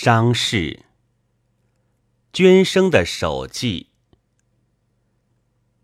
[0.00, 0.84] 伤逝。
[2.32, 3.88] 捐生的手记。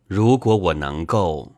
[0.06, 1.56] 如果我能够，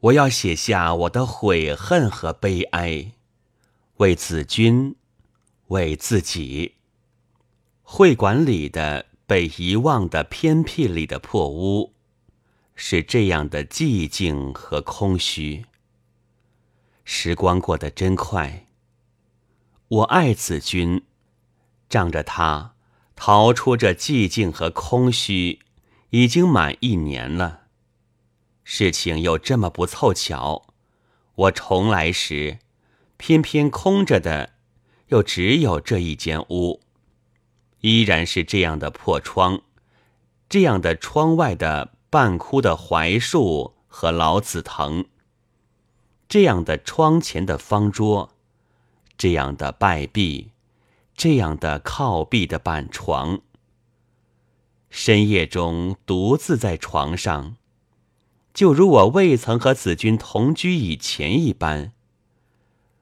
[0.00, 3.12] 我要写下我的悔恨和悲哀，
[3.98, 4.96] 为子君，
[5.66, 6.76] 为自己。
[7.82, 11.92] 会馆里的被遗忘的偏僻里的破屋，
[12.74, 15.66] 是这样的寂静和空虚。
[17.04, 18.66] 时光过得真快。
[19.88, 21.04] 我爱子君，
[21.88, 22.74] 仗着他
[23.16, 25.60] 逃出这寂静和空虚，
[26.10, 27.62] 已经满一年了。
[28.64, 30.66] 事情又这么不凑巧，
[31.34, 32.58] 我重来时，
[33.16, 34.54] 偏偏空着的，
[35.08, 36.80] 又只有这一间屋，
[37.80, 39.62] 依然是这样的破窗，
[40.48, 45.06] 这样的窗外的半枯的槐树和老紫藤，
[46.28, 48.34] 这样的窗前的方桌。
[49.16, 50.52] 这样的败壁，
[51.18, 53.40] 这样的靠壁的板床，
[54.88, 57.56] 深夜中独自在床上，
[58.54, 61.92] 就如我未曾和子君同居以前一般。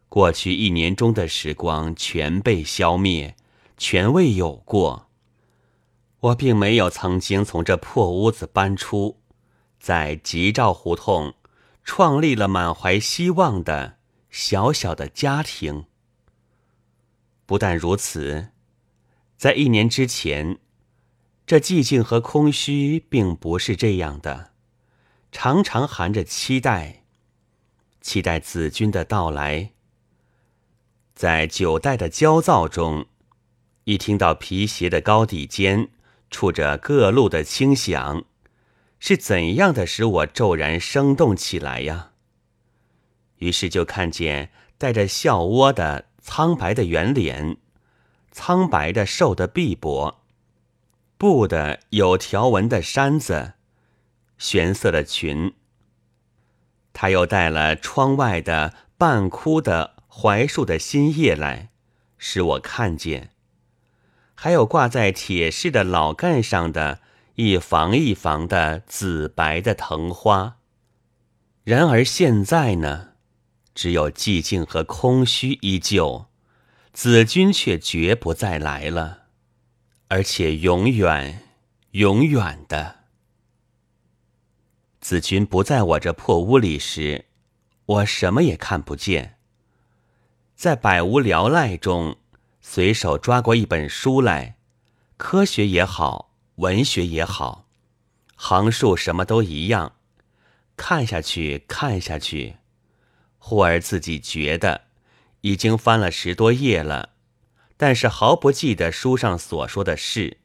[0.09, 3.37] 过去一年中的时光全被消灭，
[3.77, 5.11] 全未有过。
[6.21, 9.19] 我并没有曾经从这破屋子搬出，
[9.79, 11.35] 在吉兆胡同
[11.85, 13.99] 创立了满怀希望的
[14.31, 15.85] 小小的家庭。
[17.47, 18.49] 不但如此，
[19.37, 20.59] 在一年之前，
[21.47, 24.51] 这寂静和空虚并不是这样的，
[25.31, 27.05] 常常含着期待，
[28.01, 29.71] 期待子君的到来。
[31.15, 33.07] 在九代的焦躁中，
[33.85, 35.91] 一听到皮鞋的高底间
[36.29, 38.25] 触着各路的轻响，
[38.99, 42.11] 是怎样的使我骤然生动起来呀？
[43.37, 46.07] 于是就看见带着笑窝的。
[46.27, 47.57] 苍白的圆脸，
[48.33, 50.17] 苍白的瘦的臂膊，
[51.17, 53.53] 布的有条纹的衫子，
[54.37, 55.55] 玄色的裙。
[56.93, 61.71] 他又带了窗外的半枯的槐树的新叶来，
[62.19, 63.31] 使我看见。
[64.35, 66.99] 还有挂在铁式的老干上的
[67.37, 70.57] 一房一房的紫白的藤花。
[71.63, 73.13] 然而现在呢？
[73.77, 76.29] 只有寂静和空虚依旧，
[76.95, 79.25] 子君却绝不再来了，
[80.09, 81.43] 而且永远、
[81.91, 83.01] 永远的。
[84.99, 87.27] 子君不在我这破屋里时，
[87.85, 89.37] 我什么也看不见。
[90.55, 92.17] 在百无聊赖中，
[92.63, 94.57] 随手抓过一本书来，
[95.19, 97.69] 科学也好，文学也好，
[98.37, 99.97] 行数什么都一样，
[100.79, 102.57] 看下去，看下去。
[103.49, 104.87] 忽而自己觉得
[105.43, 107.11] 已经翻了十多页了，
[107.77, 110.39] 但是毫不记得书上所说的事，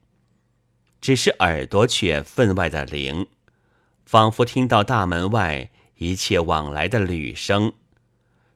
[1.01, 3.25] 只是耳朵却分外的灵，
[4.05, 7.73] 仿佛听到大门外一切往来的旅声，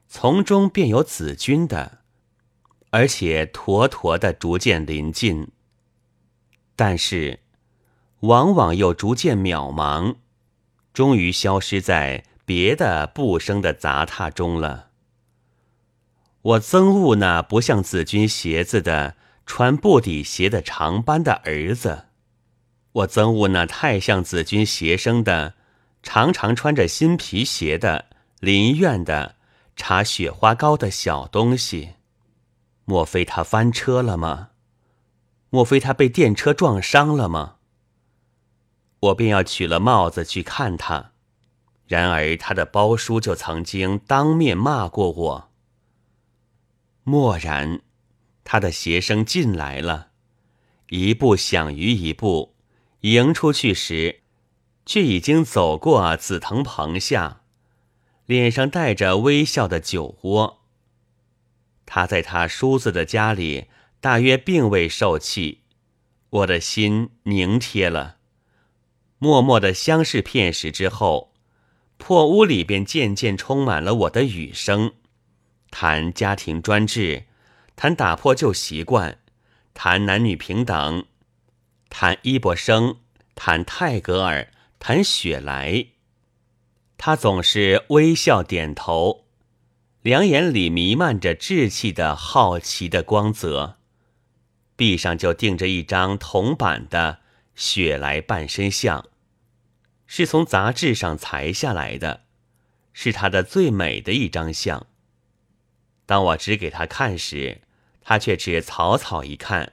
[0.06, 2.02] 从中便有子君的，
[2.90, 5.48] 而且坨坨的逐渐临近，
[6.76, 7.40] 但是
[8.20, 10.14] 往往又逐渐渺茫，
[10.94, 12.22] 终于消失在。
[12.46, 14.90] 别的不生的杂沓中了。
[16.40, 22.04] 我憎恶那不像子君鞋子的穿布底鞋的长班的儿子，
[22.92, 25.54] 我憎恶那太像子君鞋生的
[26.04, 28.06] 常常穿着新皮鞋的
[28.38, 29.34] 林院的
[29.74, 31.94] 插雪花膏的小东西。
[32.84, 34.50] 莫非他翻车了吗？
[35.50, 37.56] 莫非他被电车撞伤了吗？
[39.00, 41.10] 我便要取了帽子去看他。
[41.86, 45.50] 然而，他的包叔就曾经当面骂过我。
[47.04, 47.80] 蓦然，
[48.42, 50.08] 他的鞋声进来了，
[50.88, 52.56] 一步响于一步，
[53.02, 54.22] 迎出去时，
[54.84, 57.42] 却已经走过紫藤棚下，
[58.26, 60.62] 脸上带着微笑的酒窝。
[61.84, 63.66] 他在他叔子的家里，
[64.00, 65.62] 大约并未受气，
[66.30, 68.16] 我的心凝贴了。
[69.18, 71.35] 默默的相视片时之后。
[71.98, 74.92] 破屋里便渐渐充满了我的语声，
[75.70, 77.24] 谈家庭专制，
[77.74, 79.18] 谈打破旧习惯，
[79.74, 81.06] 谈男女平等，
[81.88, 82.98] 谈伊伯生，
[83.34, 85.86] 谈泰戈尔，谈雪莱。
[86.98, 89.24] 他总是微笑点头，
[90.02, 93.76] 两眼里弥漫着稚气的好奇的光泽，
[94.76, 97.20] 壁上就钉着一张铜板的
[97.54, 99.04] 雪莱半身像。
[100.06, 102.22] 是从杂志上裁下来的，
[102.92, 104.86] 是他的最美的一张像。
[106.06, 107.62] 当我指给他看时，
[108.00, 109.72] 他却只草草一看，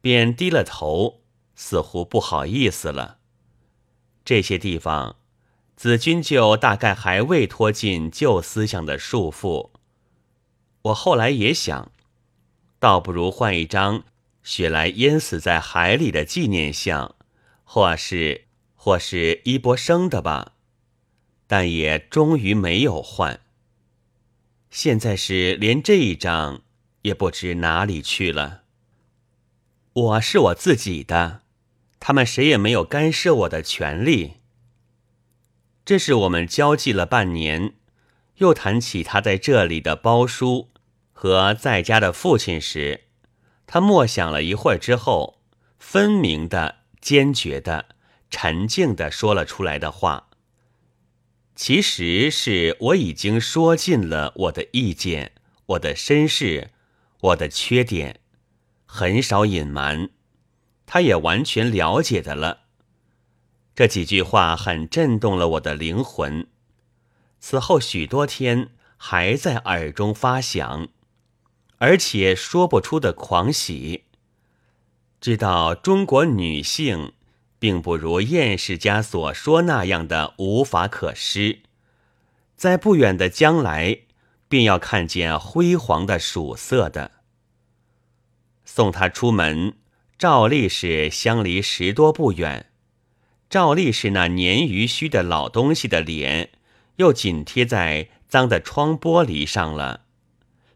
[0.00, 1.20] 便低了头，
[1.54, 3.18] 似乎不好意思了。
[4.24, 5.16] 这些地方，
[5.76, 9.70] 子君就大概还未脱尽旧思想的束缚。
[10.82, 11.92] 我后来也想，
[12.78, 14.04] 倒不如换一张
[14.42, 17.14] 雪莱淹死在海里的纪念像，
[17.64, 18.46] 或是
[18.78, 20.54] 或是伊波生的吧。
[21.46, 23.40] 但也终于没有换。
[24.70, 26.62] 现在是连这一张
[27.02, 28.64] 也不知哪里去了。
[29.94, 31.40] 我是我自己的，
[31.98, 34.34] 他们谁也没有干涉我的权利。
[35.86, 37.72] 这是我们交际了半年，
[38.36, 40.68] 又谈起他在这里的包叔
[41.14, 43.04] 和在家的父亲时，
[43.66, 45.40] 他默想了一会儿之后，
[45.78, 47.86] 分明的、坚决的、
[48.30, 50.28] 沉静的说了出来的话。
[51.54, 55.32] 其实是我已经说尽了我的意见、
[55.66, 56.70] 我的身世、
[57.20, 58.20] 我的缺点，
[58.86, 60.10] 很少隐瞒，
[60.86, 62.60] 他也完全了解的了。
[63.74, 66.46] 这几句话很震动了我的灵魂，
[67.40, 70.88] 此后许多天还在耳中发响，
[71.78, 74.04] 而且说不出的狂喜。
[75.20, 77.14] 知道中国女性。
[77.58, 81.60] 并不如燕世家所说那样的无法可施，
[82.56, 84.00] 在不远的将来，
[84.48, 87.12] 便要看见辉煌的曙色的。
[88.64, 89.74] 送他出门，
[90.18, 92.66] 照例是相离十多步远，
[93.50, 96.50] 照例是那年逾须的老东西的脸，
[96.96, 100.02] 又紧贴在脏的窗玻璃上了，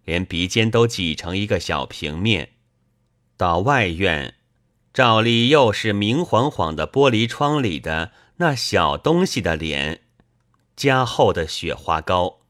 [0.04, 2.50] 连鼻尖都挤成一个小平面。
[3.36, 4.34] 到外院。
[4.92, 10.02] 照例又是明晃晃的玻璃窗里的那小东西的脸，
[10.76, 12.40] 加厚的雪花膏。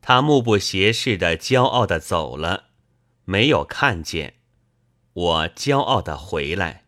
[0.00, 2.66] 他目不斜视的骄傲的走了，
[3.24, 4.34] 没有看见
[5.12, 6.84] 我骄傲的回来。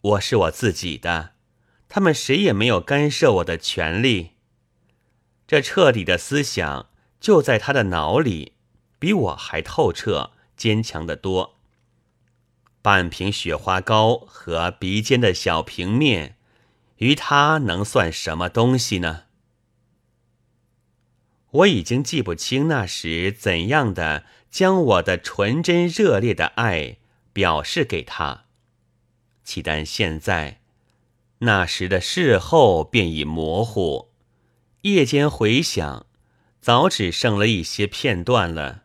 [0.00, 1.34] 我是我自己的，
[1.88, 4.32] 他们谁也没有干涉我的权利。
[5.46, 6.88] 这彻底的思想
[7.20, 8.54] 就在他的脑里，
[8.98, 11.53] 比我还透彻、坚强的多。
[12.84, 16.36] 半瓶雪花膏和鼻尖的小平面，
[16.98, 19.22] 于他能算什么东西呢？
[21.50, 26.98] 我已经记不清那时怎样的将我的纯真热烈的爱
[27.32, 28.44] 表示给他，
[29.42, 30.60] 岂但现在，
[31.38, 34.10] 那时的事后便已模糊，
[34.82, 36.04] 夜间回想，
[36.60, 38.82] 早只剩了一些片段了。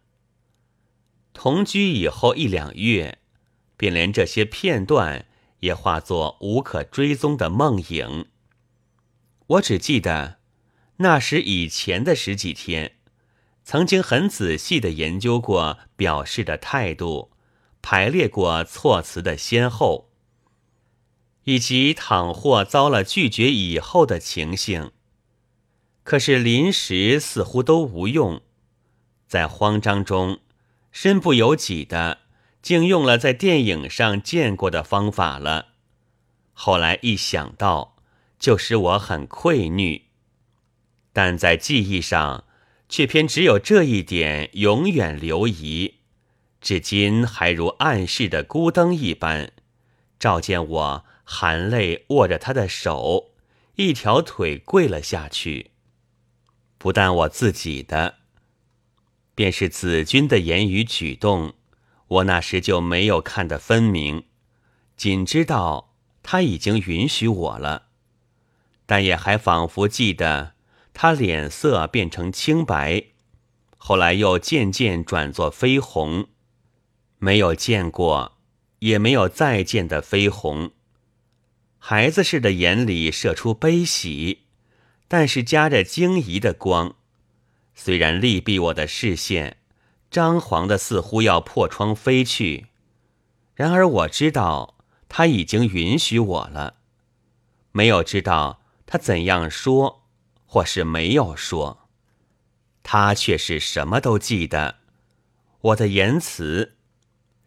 [1.33, 3.17] 同居以后一两月。
[3.79, 5.25] 便连这些片段
[5.61, 8.27] 也化作无可追踪的梦影。
[9.47, 10.37] 我只记得，
[10.97, 12.97] 那时以前的十几天，
[13.63, 17.31] 曾经很仔细的研究过表示的态度，
[17.81, 20.09] 排列过措辞的先后，
[21.45, 24.91] 以及倘或遭了拒绝以后的情形。
[26.03, 28.41] 可是临时似乎都无用，
[29.25, 30.39] 在慌张中，
[30.91, 32.17] 身不由己的。
[32.61, 35.67] 竟用了在电影上见过的方法了。
[36.53, 37.95] 后来一想到，
[38.37, 40.03] 就使我很愧疚。
[41.13, 42.43] 但在记忆上，
[42.87, 45.95] 却偏只有这一点永远留遗，
[46.59, 49.53] 至今还如暗室的孤灯一般，
[50.19, 53.31] 照见我含泪握着他的手，
[53.75, 55.71] 一条腿跪了下去。
[56.77, 58.15] 不但我自己的，
[59.33, 61.53] 便是子君的言语举动。
[62.09, 64.25] 我那时就没有看得分明，
[64.97, 67.89] 仅知道他已经允许我了，
[68.87, 70.53] 但也还仿佛记得
[70.91, 73.03] 他脸色变成青白，
[73.77, 76.27] 后来又渐渐转作绯红，
[77.19, 78.39] 没有见过，
[78.79, 80.71] 也没有再见的绯红。
[81.77, 84.45] 孩子似的眼里射出悲喜，
[85.07, 86.95] 但是夹着惊疑的光，
[87.75, 89.58] 虽然力避我的视线。
[90.11, 92.67] 张皇的似乎要破窗飞去，
[93.53, 94.75] 然而我知道
[95.07, 96.75] 他已经允许我了，
[97.71, 100.03] 没有知道他怎样说，
[100.45, 101.87] 或是没有说，
[102.81, 104.77] 他却是什么都记得。
[105.61, 106.75] 我的言辞，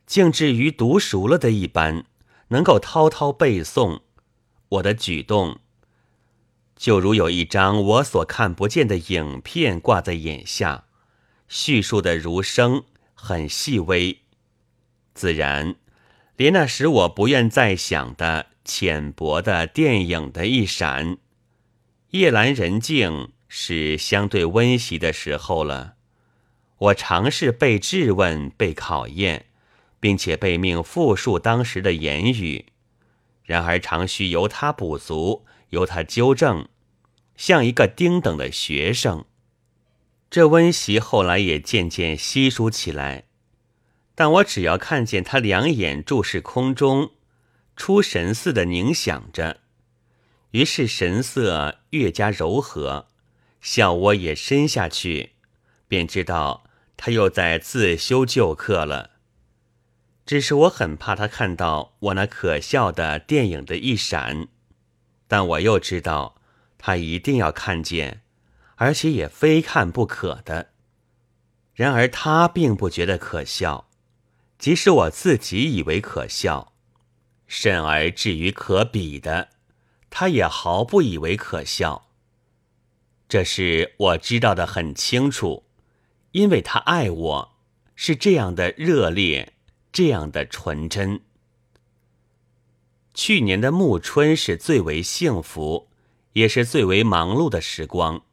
[0.06, 2.04] 竟至于读熟了的一般，
[2.48, 4.02] 能够滔滔背诵。
[4.68, 5.58] 我的举动，
[6.76, 10.84] 就如有一张我所看不见的影片挂在眼下。
[11.54, 14.20] 叙述的如声，很细微，
[15.12, 15.74] 自然，
[16.34, 21.18] 连那时我不愿再想的浅薄的电影的一闪，
[22.12, 25.96] 夜阑人静是相对温习的时候了。
[26.78, 29.44] 我尝试被质问、被考验，
[30.00, 32.64] 并且被命复述当时的言语，
[33.44, 36.66] 然而常需由他补足，由他纠正，
[37.36, 39.26] 像一个丁等的学生。
[40.32, 43.24] 这温习后来也渐渐稀疏起来，
[44.14, 47.10] 但我只要看见他两眼注视空中，
[47.76, 49.60] 出神似的凝想着，
[50.52, 53.08] 于是神色越加柔和，
[53.60, 55.32] 笑窝也深下去，
[55.86, 56.64] 便知道。
[56.96, 59.10] 他又在自修旧课了，
[60.24, 64.48] 只是我很怕他看到我那可笑的电影的一闪，
[65.28, 66.40] 但我又知道
[66.78, 68.21] 他一定要看见，
[68.82, 70.72] 而且也非看不可的。
[71.72, 73.88] 然而他并不觉得可笑，
[74.58, 76.72] 即使我自己以为可笑，
[77.46, 79.50] 甚而至于可比的，
[80.10, 82.08] 他也毫不以为可笑。
[83.28, 85.62] 这是我知道的很清楚。
[86.32, 87.56] 因为他爱我，
[87.94, 89.52] 是这样的热烈，
[89.92, 91.20] 这样的纯真。
[93.14, 95.88] 去年的暮春是最为幸福，
[96.32, 98.24] 也是最为忙碌的时光。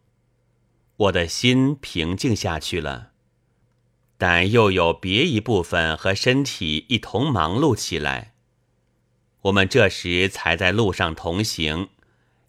[0.99, 3.11] 我的心平静下去了，
[4.17, 8.33] 但又有别一部分和身体一同忙碌起来。
[9.43, 11.87] 我们这时才在路上同行，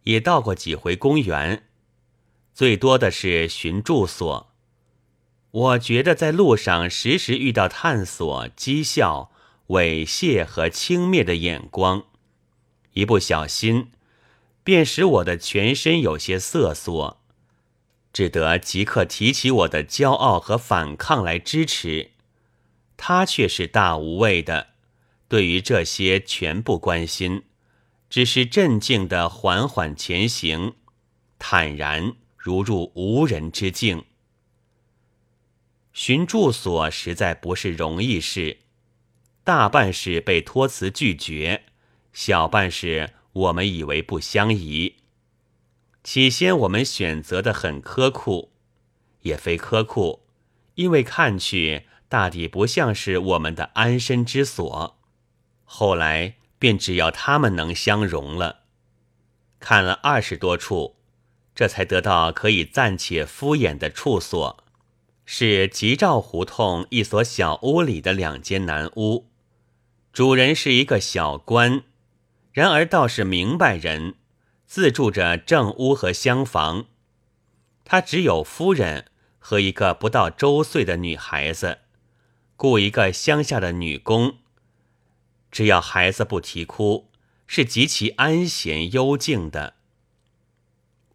[0.02, 1.62] 也到过几回公园，
[2.52, 4.52] 最多的是寻住所。
[5.52, 9.30] 我觉得在路上时时遇到探索、讥笑、
[9.68, 12.04] 猥亵和轻蔑的眼光，
[12.94, 13.92] 一不小心，
[14.64, 17.19] 便使我的全身有些瑟缩，
[18.12, 22.10] 只得即刻提起我的骄傲和反抗来支持。
[22.96, 24.68] 他却是大无畏的，
[25.28, 27.44] 对于这些全不关心，
[28.10, 30.74] 只是镇静的缓缓前行，
[31.38, 34.04] 坦然如入无人之境。
[35.92, 38.58] 寻住所实在不是容易事，
[39.42, 41.64] 大半是被托辞拒绝，
[42.12, 44.96] 小半是我们以为不相宜。
[46.02, 48.50] 起先我们选择的很苛酷，
[49.22, 50.20] 也非苛酷，
[50.74, 54.98] 因为看去大抵不像是我们的安身之所。
[55.64, 58.60] 后来便只要他们能相容了，
[59.58, 60.96] 看了二十多处，
[61.54, 64.64] 这才得到可以暂且敷衍的处所。
[65.26, 69.30] 是吉兆胡同一所小屋里的两间南屋，
[70.12, 71.84] 主人是一个小官，
[72.52, 74.16] 然而倒是明白人，
[74.70, 76.86] 自住着正屋和厢房。
[77.84, 79.06] 他只有夫人
[79.40, 81.78] 和一个不到周岁的女孩子，
[82.56, 84.38] 雇一个乡下的女工。
[85.50, 87.10] 只要孩子不啼哭，
[87.48, 89.74] 是极其安闲幽静的。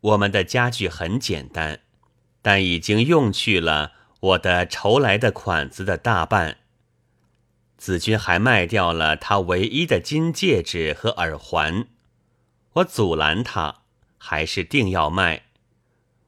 [0.01, 1.79] 我们的家具很简单，
[2.41, 3.93] 但已经用去了。
[4.19, 6.57] 我的筹来的款子的大半，
[7.77, 11.87] 子君还卖掉了他唯一的金戒指和耳环，
[12.75, 13.83] 我阻拦他，
[14.17, 15.43] 还是定要卖，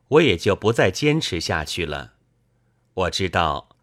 [0.08, 2.14] 我也就不再坚持下去了。
[2.94, 3.76] 我知道，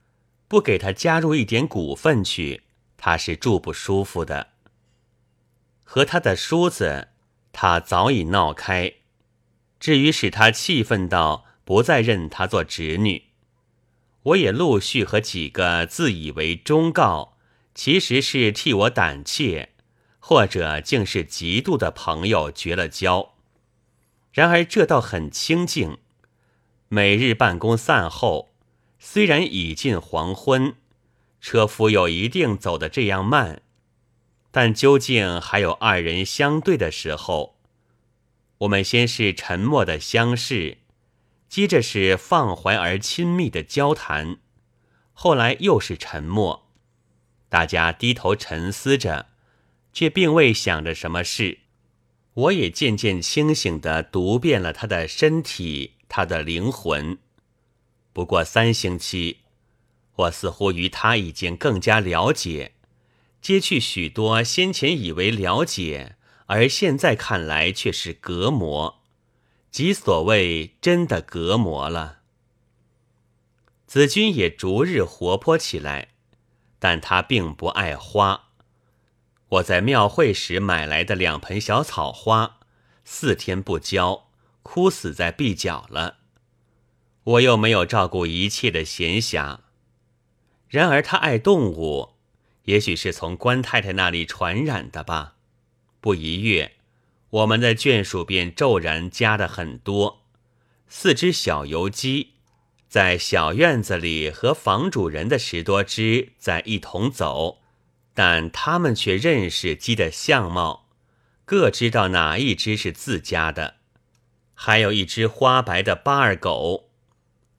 [0.49, 2.63] 不给他加入一点股份去，
[2.97, 4.53] 他是住不舒服的。
[5.83, 7.09] 和他的叔子，
[7.53, 8.95] 他早已闹开，
[9.79, 13.25] 至于使他气愤到不再认他做侄女。
[14.23, 17.37] 我也陆续和几个自以为忠告，
[17.75, 19.74] 其实是替我胆怯，
[20.27, 23.35] 或者竟是嫉妒的朋友绝了交。
[24.33, 25.99] 然而这倒很清静。
[26.89, 28.55] 每日办公散后，
[28.99, 30.77] 虽然已近黄昏，
[31.43, 33.61] 车夫又一定走得这样慢，
[34.51, 37.59] 但究竟还有二人相对的时候，
[38.61, 40.79] 我们先是沉默的相视。
[41.51, 44.39] 接着是放怀而亲密的交谈，
[45.13, 46.71] 后来又是沉默，
[47.51, 49.27] 大家低头沉思着，
[49.95, 51.61] 却并未想着什么事。
[52.35, 57.17] 我也渐渐清醒地读遍了他的身体，他的灵魂。
[58.13, 59.39] 不过三星期，
[60.17, 62.73] 我似乎与他已经更加了解，
[63.41, 69.01] 揭去许多先前以为了解，而现在看来却是隔膜。
[69.71, 72.21] 即所谓真的隔膜了。
[73.87, 76.15] 子君也逐日活泼起来，
[76.79, 78.44] 但他并不爱花。
[79.55, 82.59] 我在庙会时买来的两盆小草花，
[83.05, 84.29] 四天不浇，
[84.63, 86.17] 枯死在壁角了。
[87.23, 89.59] 我又没有照顾一切的闲暇。
[90.69, 92.15] 然而他爱动物，
[92.65, 95.35] 也许是从关太太那里传染的吧。
[96.01, 96.73] 不一月。
[97.31, 100.23] 我们的眷属便骤然加的很多，
[100.87, 102.35] 四只小油鸡，
[102.89, 107.59] 在小院子里和房主人的十多只在一同走，
[108.15, 110.89] 但他们却认识鸡的相貌，
[111.45, 113.75] 各知道哪一只是自家的。
[114.55, 116.91] 还有一只花白的巴尔狗，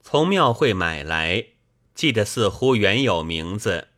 [0.01, 1.47] 从庙会买来，
[1.93, 3.89] 记得似乎原有名字，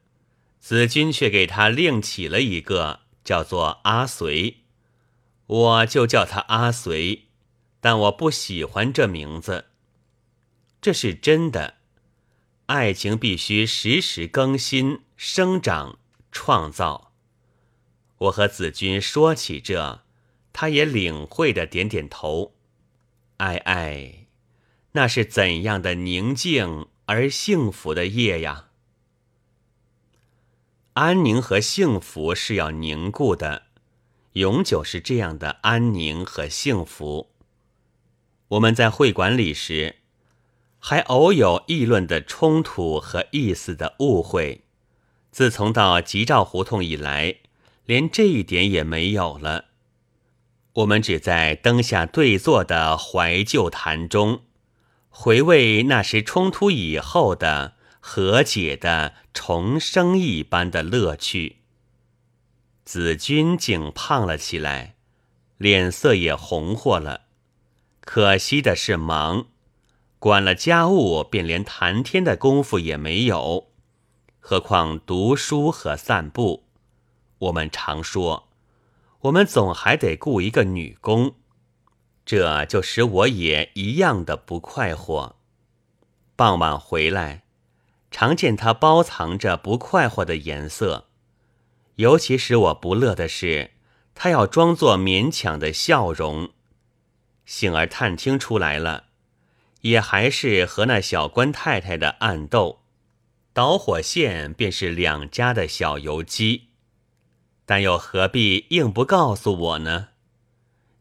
[0.60, 4.64] 子君却给他另起了一个，叫做阿随，
[5.46, 7.28] 我就叫他阿随，
[7.80, 9.66] 但我不喜欢这名字。
[10.82, 11.76] 这是真的，
[12.66, 16.00] 爱情必须时时更新、生长、
[16.40, 17.14] 创造。
[18.20, 20.04] 我和子君说起这，
[20.54, 22.54] 他也领会的点点头。
[23.38, 24.28] 爱爱，
[24.92, 28.68] 那是怎样的宁静而幸福的夜呀！
[30.94, 33.64] 安宁和幸福是要凝固的，
[34.34, 37.32] 永久是这样的安宁和幸福。
[38.50, 39.96] 我们在会馆里时。
[40.80, 44.67] 还偶有议论的冲突和意思的误会，
[45.38, 47.36] 自从到吉兆胡同以来，
[47.86, 49.66] 连这一点也没有了。
[50.74, 54.42] 我们只在灯下对坐的怀旧谈中，
[55.10, 61.58] 回味那时冲突以后的和解的重生一般的乐趣。
[62.84, 64.96] 子君竟胖了起来，
[65.60, 67.26] 脸色也红火了，
[68.02, 69.46] 可惜的是忙。
[70.18, 73.70] 管了家务，便连谈天的功夫也没有，
[74.50, 76.64] 何况读书和散步。
[77.38, 78.48] 我们常说，
[79.20, 81.36] 我们总还得雇一个女工，
[82.26, 85.36] 这就使我也一样的不快活。
[86.38, 87.44] 傍晚回来，
[88.10, 91.08] 常见他包藏着不快活的颜色，
[91.96, 93.72] 尤其使我不乐的是，
[94.16, 96.52] 他要装作勉强的笑容。
[97.44, 99.08] 幸而探听出来了。
[99.82, 102.80] 也还是和那小官太太的暗斗，
[103.58, 106.68] 导火线便是两家的小游击，
[107.66, 110.10] 但又何必硬不告诉我呢？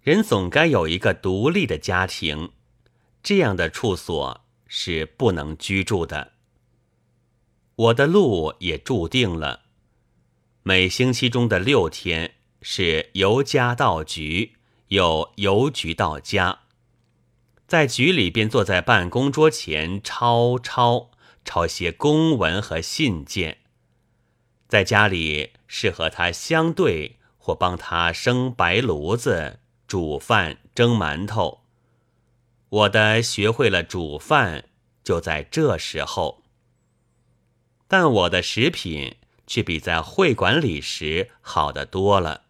[0.00, 2.52] 人总该有一个独立的家庭，
[3.22, 6.32] 这样的处所是不能居住的。
[7.74, 9.64] 我的路也注定了，
[10.62, 14.54] 每星期中的六天是由家到局，
[14.88, 16.60] 又由局到家。
[17.66, 21.10] 在局里便坐在办公桌前抄抄
[21.46, 23.58] 抄些公文和信件，
[24.68, 31.62] 在家里是和他相对或帮他生白炉子、煮饭、蒸馒头。
[32.68, 34.64] 我的学会了煮饭
[35.02, 36.42] 就在这时候，
[37.88, 42.42] 但我的食品却比在会馆里时好得多了。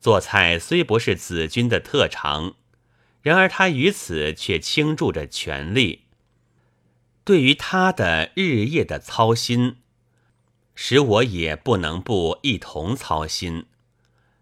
[0.00, 2.54] 做菜虽不是子君的特长。
[3.20, 6.04] 然而他于此却倾注着全力，
[7.28, 9.76] 对于他的日夜的操心，
[10.74, 13.66] 使我也不能不一同操心，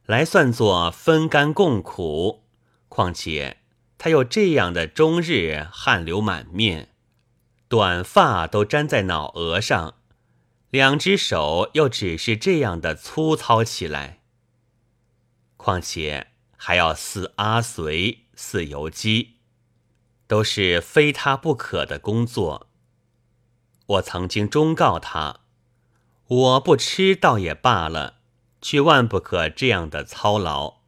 [0.04, 2.44] 来算作分甘共苦。
[2.88, 3.56] 况且
[3.98, 6.90] 他又这样的终日汗流满面，
[7.66, 9.94] 短发都粘在脑额上，
[10.70, 14.20] 两只手又只是这样的粗糙起来。
[15.56, 18.26] 况且还要似阿随。
[18.36, 19.38] 似游击，
[20.28, 22.65] 都是非他不可的工作。
[23.86, 25.40] 我曾经忠告他，
[26.26, 28.16] 我不吃倒也罢了，
[28.60, 30.78] 却万不可这样的操劳。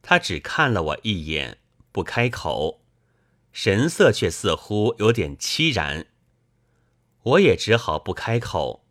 [0.00, 1.58] 他只看了我一眼，
[1.90, 2.82] 不开口，
[3.52, 6.06] 神色却似乎有点凄然。
[7.22, 8.84] 我也只好不开口，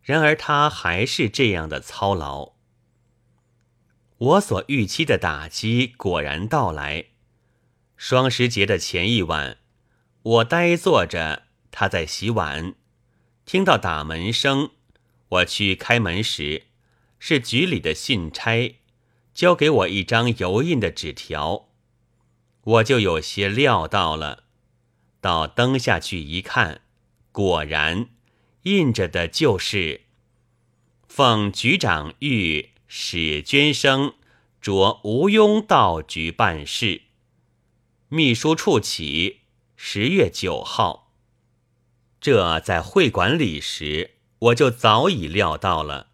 [0.00, 2.52] 然而他还是这样的操劳。
[4.16, 7.06] 我所预期的打击果然到来。
[7.96, 9.58] 双十节的前一晚，
[10.22, 11.42] 我呆坐着，
[11.76, 12.76] 他在洗碗，
[13.44, 14.70] 听到打门声，
[15.28, 16.66] 我去开门时，
[17.18, 18.76] 是局里的信差，
[19.34, 21.70] 交给我一张油印的纸条，
[22.62, 24.44] 我就有些料到了。
[25.20, 26.82] 到灯下去一看，
[27.32, 28.08] 果然
[28.62, 30.02] 印着的就是
[31.08, 34.14] 奉局长谕史娟生
[34.60, 37.02] 着吴庸到局办事，
[38.08, 39.40] 秘书处起，
[39.74, 41.03] 十月九号。
[42.24, 46.06] 这在会馆里时，我就早已料到了。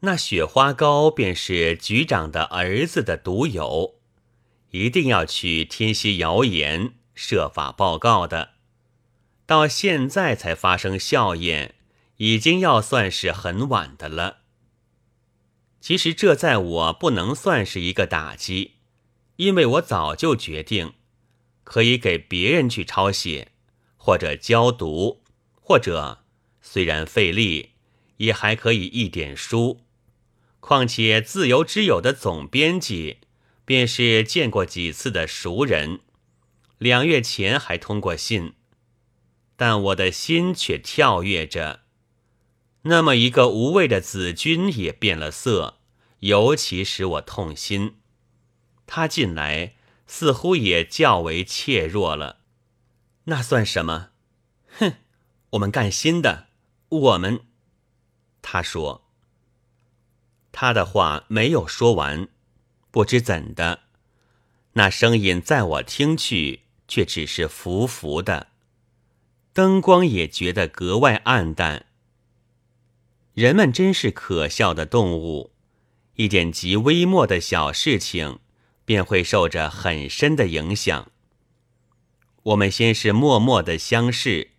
[0.00, 3.96] 那雪花膏便是局长的儿子的独有，
[4.70, 8.52] 一定要去添些谣言，设法报告的。
[9.44, 11.74] 到现在才发生效验，
[12.16, 14.38] 已经要算是很晚的了。
[15.82, 18.76] 其实这在我不能算是一个打击，
[19.36, 20.94] 因为我早就决定，
[21.62, 23.48] 可以给别人去抄写，
[24.10, 25.22] 或者教读，
[25.54, 26.24] 或者
[26.60, 27.70] 虽然费力，
[28.16, 29.82] 也还可以一点书。
[30.58, 33.18] 况且自由之友的总编辑，
[33.64, 36.00] 便是见过几次的熟人，
[36.78, 38.54] 两月前还通过信，
[39.54, 41.82] 但我的心却跳跃着。
[42.82, 45.78] 那么一个无畏的子君也变了色，
[46.18, 47.94] 尤其使我痛心。
[48.88, 49.76] 他近来，
[50.08, 52.39] 似乎也较为怯弱了。
[53.30, 54.10] 那算什么？
[54.78, 54.94] 哼，
[55.50, 56.48] 我们干新的，
[56.88, 57.42] 我们。
[58.42, 59.06] 他说。
[60.50, 62.26] 他的话没有说完，
[62.90, 63.82] 不知怎的，
[64.72, 68.48] 那声音在我听去，却只是浮浮的，
[69.52, 71.86] 灯光也觉得格外暗淡。
[73.34, 75.52] 人们真是可笑的动物，
[76.14, 78.40] 一点极微末的小事情，
[78.84, 81.12] 便会受着很深的影响。
[82.42, 84.52] 我们先是默默的相视，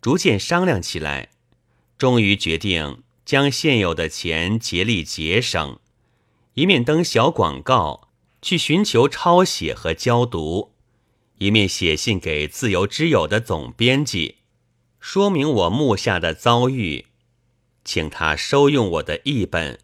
[0.00, 1.30] 逐渐商量起来，
[1.96, 5.78] 终于决定将现有的钱竭力节省，
[6.54, 8.08] 一面登小广告
[8.40, 10.72] 去寻求抄写和教读，
[11.38, 14.38] 一面写信给自由之友的总编辑，
[14.98, 17.06] 说明我目下的遭遇。
[17.84, 19.80] 请他收用我的译本，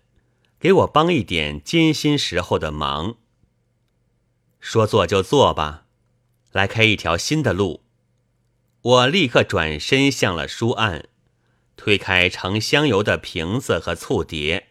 [0.61, 3.16] 给我帮一点艰辛时候的忙。
[4.61, 5.87] 说做就做吧，
[6.52, 7.82] 来开一条新的路。
[8.80, 11.08] 我立刻转身向了书案，
[11.76, 14.68] 推开盛香油的瓶子和醋碟，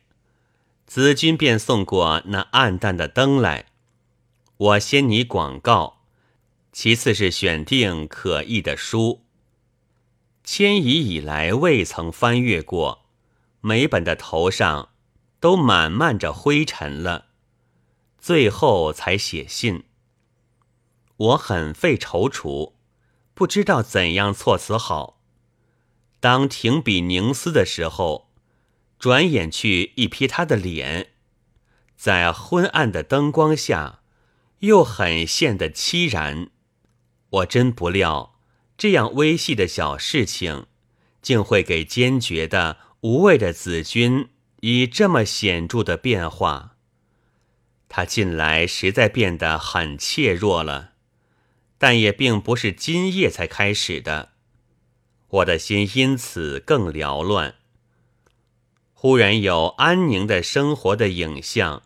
[0.85, 3.65] 子君便送过那暗淡的灯来。
[4.57, 6.01] 我先拟广告，
[6.71, 9.21] 其次是选定可译的书，
[10.43, 13.05] 迁移以来未曾翻阅过。
[13.61, 14.89] 每本的头上
[15.39, 17.25] 都满漫着灰尘了，
[18.17, 19.83] 最后才写信。
[21.17, 22.73] 我很费踌躇，
[23.33, 25.21] 不知道怎样措辞好。
[26.19, 28.29] 当停笔凝思的时候，
[28.97, 31.09] 转眼去一瞥他的脸，
[31.95, 34.01] 在昏暗的灯光下，
[34.59, 36.49] 又很现得凄然。
[37.29, 38.39] 我真不料，
[38.77, 40.65] 这样微细的小事情，
[41.21, 42.77] 竟会给坚决的。
[43.01, 44.29] 无畏的子君
[44.61, 46.75] 以这么显著的变化，
[47.87, 50.93] 他近来实在变得很怯弱了，
[51.77, 54.33] 但也并不是今夜才开始的。
[55.27, 57.55] 我的心因此更缭乱。
[58.93, 61.83] 忽然有安宁的生活的影像，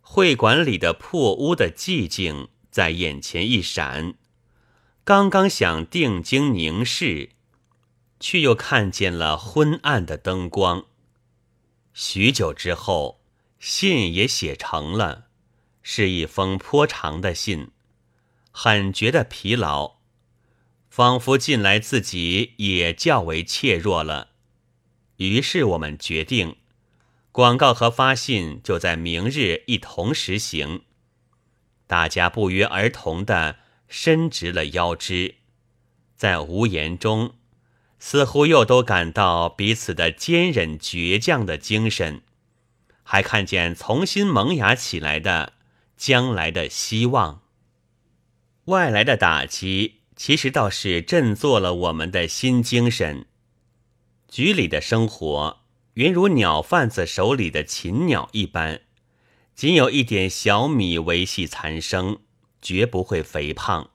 [0.00, 4.14] 会馆里的破屋的寂静在眼前一闪，
[5.04, 7.30] 刚刚想定睛凝视。
[8.22, 10.84] 却又看见了昏暗的灯光。
[11.94, 13.22] 许久之后，
[13.58, 15.28] 信也写成了，
[15.82, 17.70] 是一封颇长的信，
[18.62, 20.00] 很觉得疲劳，
[20.90, 24.32] 仿佛近来自己也较为怯弱了。
[25.16, 26.56] 于是我们决定，
[27.32, 30.82] 广告和发信就在明日一同实行。
[31.86, 35.36] 大家不约而同的伸直了腰肢，
[36.14, 37.36] 在无言中。
[37.98, 42.20] 似乎又都感到彼此的坚韧倔强的精神，
[43.04, 45.54] 还看见重新萌芽起来的
[45.96, 47.39] 将来的希望。
[48.70, 53.26] 外来的打击其实倒是振作了我们的新精神。
[54.28, 55.60] 局里的生活
[55.94, 58.80] 原如鸟贩子手里的禽鸟一般，
[59.54, 62.18] 仅有一点小米维系残生，
[62.60, 63.90] 绝不会肥胖。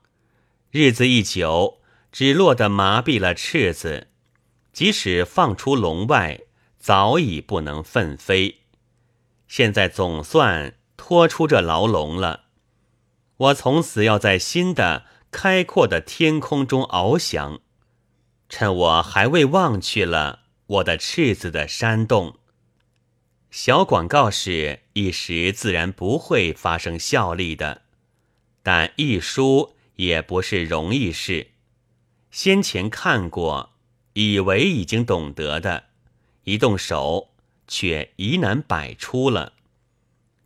[0.70, 1.80] 日子一久。
[2.12, 4.06] 只落得麻痹了翅子，
[4.72, 6.40] 即使放出笼外，
[6.78, 8.60] 早已不能奋飞。
[9.46, 12.45] 现在总算脱出这牢笼了，
[13.36, 17.60] 我从此要在新的开阔的天空中翱翔。
[18.48, 22.38] 趁我还未忘去了我的赤子的山洞，
[23.50, 27.82] 小广告是一时自然不会发生效力的，
[28.62, 31.48] 但一书也不是容易事。
[32.30, 33.70] 先前看过，
[34.12, 35.86] 以为已经懂得的，
[36.44, 37.30] 一动手
[37.66, 39.54] 却疑难百出了，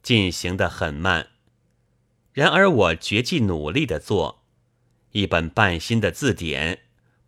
[0.03, 1.30] 进行的很慢。
[2.33, 4.43] 然而我决计努力的做，
[5.13, 6.81] 一本半新的字典，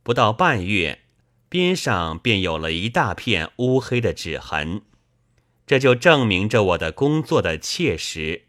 [0.03, 1.01] 不到半月，
[1.49, 4.83] 边上便有了一大片乌黑的纸痕，
[5.67, 8.45] 这就证明着我的工作的切实。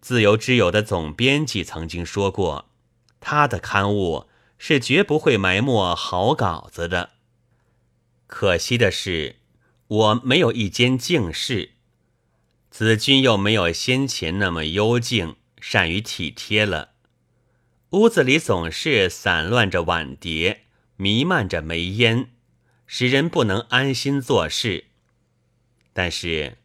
[0.00, 2.70] 自由之友的总编辑曾经说过，
[3.20, 4.28] 他的刊物。
[4.60, 7.10] 是绝不会埋没好稿子的。
[8.26, 9.36] 可惜的是，
[9.86, 11.74] 我没有一间静室，
[12.78, 16.90] 子君又没有先前那么幽静、善于体贴了。
[17.90, 22.30] 屋子里总是散乱着碗碟，弥漫着煤烟，
[22.86, 24.84] 使人不能安心做事。
[25.92, 26.58] 但是，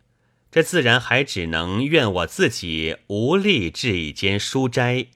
[0.52, 5.08] 这自然还只能怨我自己无力置一间书斋。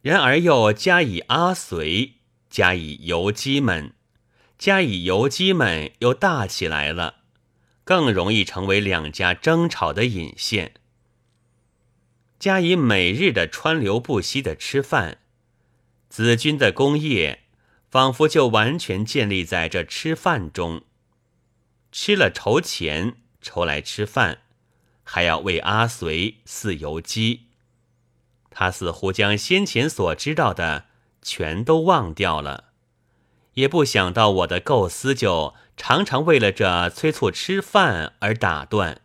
[0.00, 2.12] 然而又加以阿随，
[2.48, 3.92] 加以游击们，
[4.60, 7.23] 加以游击们又大起来了，
[7.84, 10.74] 更容易成为两家争吵的引线。
[12.38, 15.18] 加以每日的川流不息的吃饭，
[16.08, 17.44] 子君的功业
[17.90, 20.82] 仿佛就完全建立在这吃饭中。
[21.92, 24.40] 吃了筹钱，筹来吃饭，
[25.04, 27.46] 还要为阿随饲油鸡。
[28.50, 30.86] 他似乎将先前所知道的
[31.22, 32.72] 全都忘掉了，
[33.54, 39.00] 也不想到我的构思就常常为了这催促吃饭而打断。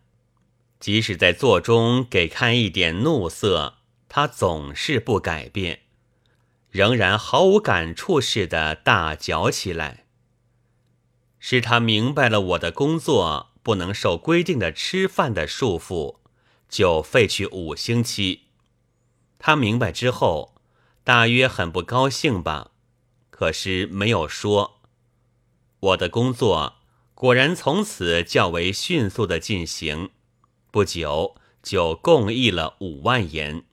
[0.79, 3.75] 即使在座中给看一点怒色，
[4.07, 5.81] 他总是不改变，
[6.69, 10.05] 仍然毫无感触似的大嚼起来。
[11.37, 16.17] 使他明白了我的工作不能受规定的吃饭的束缚，
[16.67, 18.45] 就废去五星期。
[19.37, 20.55] 他明白之后，
[21.03, 22.71] 大约很不高兴吧，
[23.39, 24.81] 可是没有说。
[25.79, 26.73] 我的工作
[27.15, 30.09] 果然从此较为迅速的进行。
[30.71, 33.63] 不久就共议了五万言，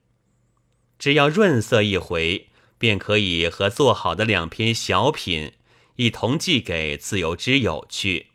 [0.97, 5.51] 只要润色一回，便可以和做好的两篇小品
[5.97, 8.27] 一同寄给自由之友去。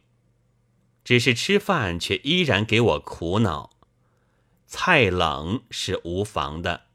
[1.02, 3.70] 只是吃饭却依然给我苦恼，
[4.66, 6.88] 菜冷是无妨的，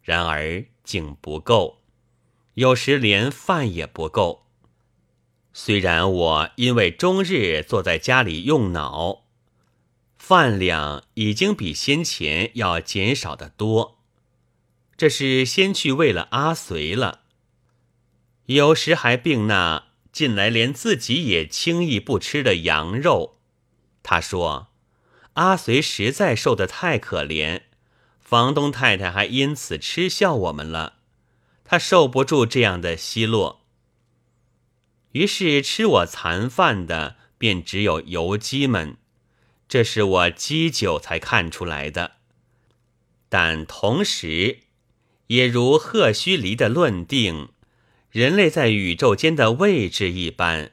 [0.00, 1.81] 然而竟不够，
[2.54, 4.46] 有时连饭也不够。
[5.52, 9.24] 虽然我因为终日坐在家里用脑。
[10.16, 13.98] 饭量已经比先前要减少的多，
[14.96, 17.22] 这是先去为了阿随了。
[18.46, 23.40] 有时还病那近来连自己也轻易不吃的羊肉。
[24.04, 24.68] 他说
[25.34, 27.62] ：“阿随实在瘦得太可怜，
[28.20, 31.00] 房东太太还因此嗤笑我们了。
[31.72, 33.62] 他受不住这样的奚落，
[35.12, 38.98] 于是吃我残饭的便只有游击们。”
[39.66, 42.16] 这是我积久才看出来的，
[43.30, 44.64] 但同时，
[45.28, 47.48] 也如赫胥黎的论定，
[48.10, 50.72] 人类在宇宙间的位置一般，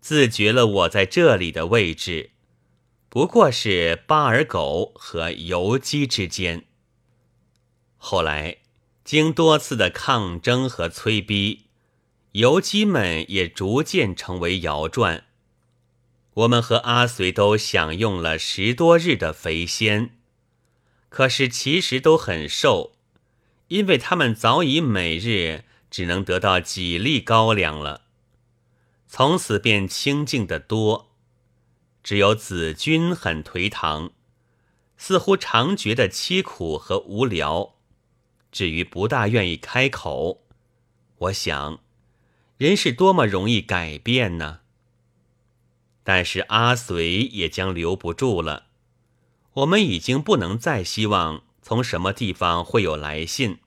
[0.00, 2.32] 自觉了我在这里的位置，
[3.08, 6.64] 不过是巴尔狗和游击之间。
[7.96, 8.56] 后来，
[9.06, 11.66] 经多次的抗争和催逼，
[12.32, 15.26] 游击们也逐渐成为摇转。
[16.34, 20.18] 我们和阿随都享用了十多日的肥鲜，
[21.08, 22.96] 可是其实都很瘦，
[23.68, 28.06] 因为他们早已每日只能得到几粒高粱了。
[29.06, 31.12] 从此便清静得多，
[32.02, 34.10] 只有子君很颓唐，
[34.96, 37.75] 似乎常觉得凄苦和无聊，
[38.56, 40.46] 至于不大愿意开口。
[41.18, 41.80] 我想，
[42.56, 44.60] 人是多么容易改变呢？
[46.02, 48.68] 但是阿随也将留不住了，
[49.52, 53.58] 我们已经不能再希望从什么地方会有来信。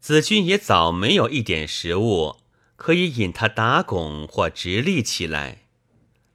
[0.00, 2.38] 子君也早没有一点食物
[2.74, 5.66] 可以引他打拱或直立起来，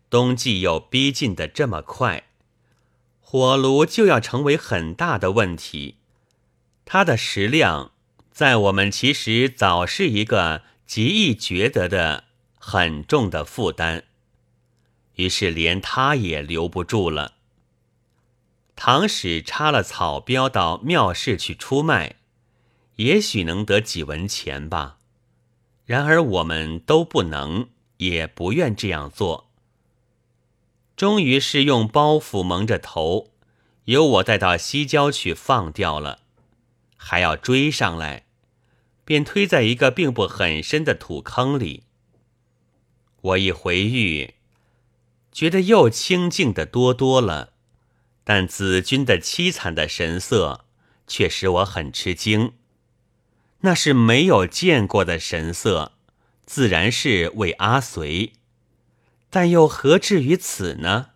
[0.09, 2.29] 冬季又逼近的这么快，
[3.19, 5.97] 火炉就要成为很大的问题。
[6.85, 7.91] 他的食量
[8.31, 12.25] 在我们其实早是一个极易觉得的
[12.57, 14.03] 很重的负担。
[15.15, 17.33] 于是连他也留不住了。
[18.75, 22.15] 唐使插了草标到庙市去出卖，
[22.97, 24.97] 也许能得几文钱吧。
[25.85, 29.49] 然而我们都不能，也不愿这样做。
[30.97, 33.31] 终于是用包袱蒙着头，
[33.85, 36.19] 由我带到西郊去放掉了，
[37.07, 38.25] 还要追上来，
[39.03, 41.83] 便推在一个并不很深的土坑里。
[43.21, 44.33] 我一回狱。
[45.31, 47.53] 觉得又清静的多多了，
[48.23, 50.65] 但子君的凄惨的神色
[51.05, 52.53] 却使我很吃惊。
[53.59, 55.91] 那是没有见过的神色，
[56.47, 58.33] 自然是为阿随，
[59.29, 61.11] 但又何至于此呢？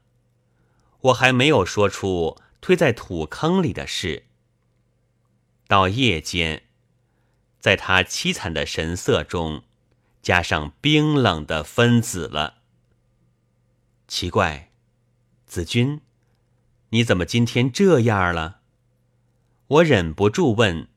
[1.01, 4.25] 我还没有说出推在土坑里的事。
[5.69, 6.63] 到夜间，
[7.59, 9.61] 在他凄惨的神色中，
[10.19, 12.63] 加上冰冷的分子了。
[14.07, 14.71] 奇怪，
[15.45, 16.01] 子君，
[16.89, 18.61] 你怎么今天这样了？
[19.67, 20.87] 我忍不住问。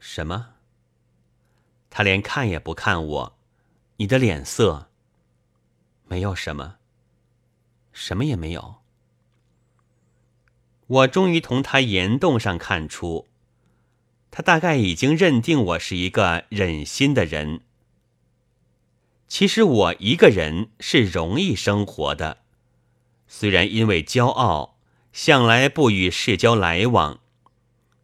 [0.00, 0.54] 什么？
[1.88, 3.38] 他连看也不看我。
[3.98, 4.90] 你的脸色
[6.08, 6.78] 没有什么，
[7.92, 8.82] 什么也没有。
[10.88, 13.28] 我终于从他岩洞上看出，
[14.36, 17.62] 他大概已经认定我是一个忍心的人。
[19.26, 22.40] 其实我一个人是容易生活的，
[23.26, 24.76] 虽然因为骄傲，
[25.10, 27.20] 向来不与世交来往，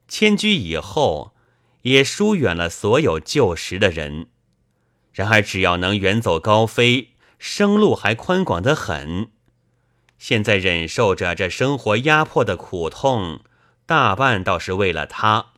[0.09, 1.35] 迁居以后
[1.83, 4.29] 也疏远了所有旧时的人。
[5.13, 9.29] 然而只要能远走高飞，生路还宽广的很。
[10.17, 13.41] 现在忍受着这生活压迫的苦痛，
[13.85, 15.52] 大半倒是为了他。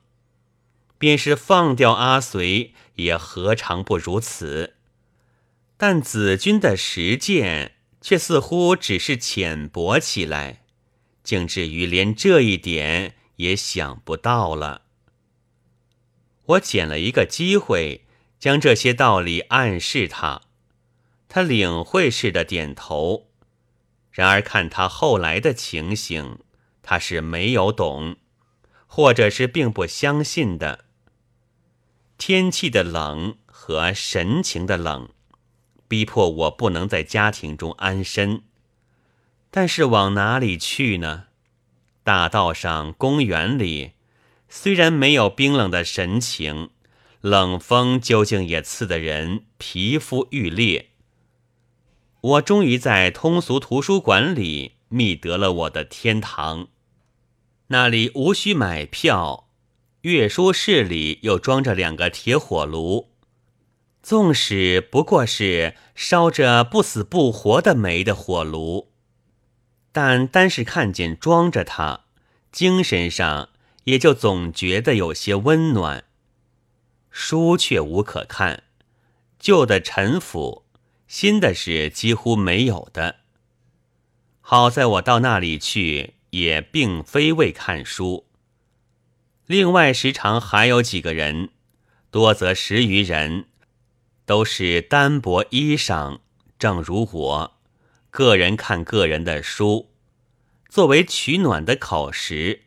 [0.99, 4.75] 便是放掉阿随，也何尝不如此？
[5.77, 10.63] 但子君的实践却似乎只是浅薄起来，
[11.23, 14.83] 竟至于连这一点也想不到了。
[16.47, 18.05] 我捡了一个机会，
[18.39, 20.43] 将这些道理暗示他，
[21.29, 23.31] 他领会似的点头。
[24.11, 26.39] 然而看他后来的情形，
[26.83, 28.17] 他是没有懂，
[28.87, 30.84] 或者是并不相信的。
[32.27, 35.11] 天气的冷和神情的冷，
[35.87, 38.45] 逼迫我不能在家庭中安身。
[39.51, 41.25] 但是往哪里去呢？
[42.03, 43.93] 大道上、公园里，
[44.49, 46.71] 虽然没有冰冷的神情，
[47.21, 50.93] 冷风究竟也刺得人皮肤欲裂。
[52.23, 56.69] 我终于在通俗图书馆里觅得了我的天堂，
[57.67, 59.44] 那里无需买票，
[60.05, 63.09] 阅书室里又装着两个铁火炉，
[64.03, 68.91] 纵使不过是烧着不死不活的煤的火炉，
[69.93, 72.01] 但单是看见装着它，
[72.53, 73.49] 精神上
[73.85, 76.05] 也就总觉得有些温暖。
[77.11, 78.65] 书却无可看，
[79.39, 80.67] 旧的陈腐。
[81.09, 83.21] 新的是几乎没有的。
[84.43, 88.27] 好在我到那里去，也并非为看书。
[89.47, 91.51] 另外，时常还有几个人，
[92.11, 93.47] 多则十余人，
[94.25, 96.21] 都是单薄衣裳，
[96.59, 97.57] 正如我，
[98.11, 99.91] 个人看个人的书，
[100.69, 102.63] 作为取暖的口实。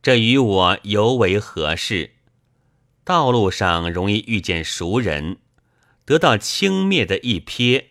[0.00, 2.12] 这与我尤为合适。
[3.02, 5.38] 道路上容易遇见熟人。
[6.04, 7.86] 得到轻蔑的一瞥，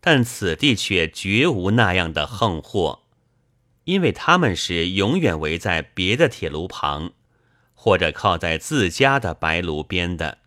[0.00, 3.03] 但此地却绝无那样的横祸，
[3.84, 7.12] 因为他们是永远围在别的铁炉旁，
[7.74, 10.38] 或者靠在自家的白炉边的。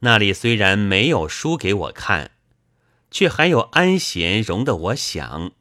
[0.00, 2.32] 那里虽然没有书给我看，
[3.10, 5.52] 却还有安闲容得我想。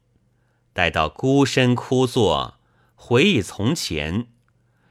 [0.74, 2.60] 待到孤身枯坐，
[2.96, 4.28] 回忆从前，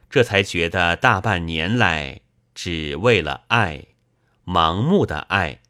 [0.09, 2.23] 这才觉得大半年来
[2.55, 3.87] 只为了爱。
[4.47, 5.63] 盲目的爱，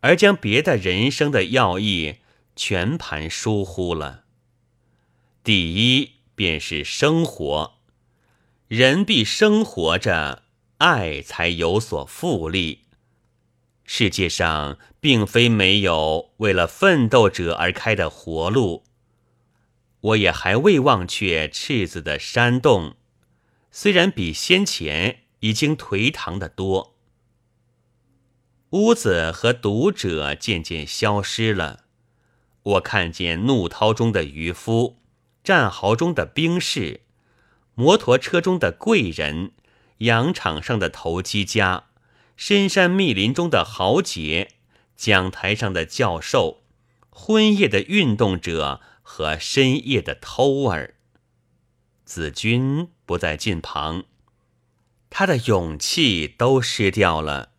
[0.00, 2.16] 而将别的人生的要义
[2.54, 4.23] 全盘疏忽了。
[5.44, 7.74] 第一便是生活，
[8.66, 10.44] 人必生活着，
[10.78, 12.84] 爱才有所复利。
[13.84, 18.84] 世界上并非没有为了奋斗者而开的活路。
[20.00, 22.96] 我也还未忘却赤子的山洞，
[23.70, 26.96] 虽然比先前已经颓唐的多。
[28.70, 31.84] 屋子和读者渐渐消失了，
[32.62, 35.02] 我看见怒涛中的渔夫，
[35.44, 37.02] 战壕中的兵士，
[37.74, 39.52] 摩托车中的贵人，
[39.98, 41.84] 羊场上的投机家，
[42.34, 44.52] 深山密林中的豪杰，
[44.96, 46.62] 讲台上的教授，
[47.10, 50.94] 昏夜的运动者和深夜的偷儿。
[52.06, 54.04] 子君不在近旁，
[55.10, 57.50] 他的勇气都失掉了。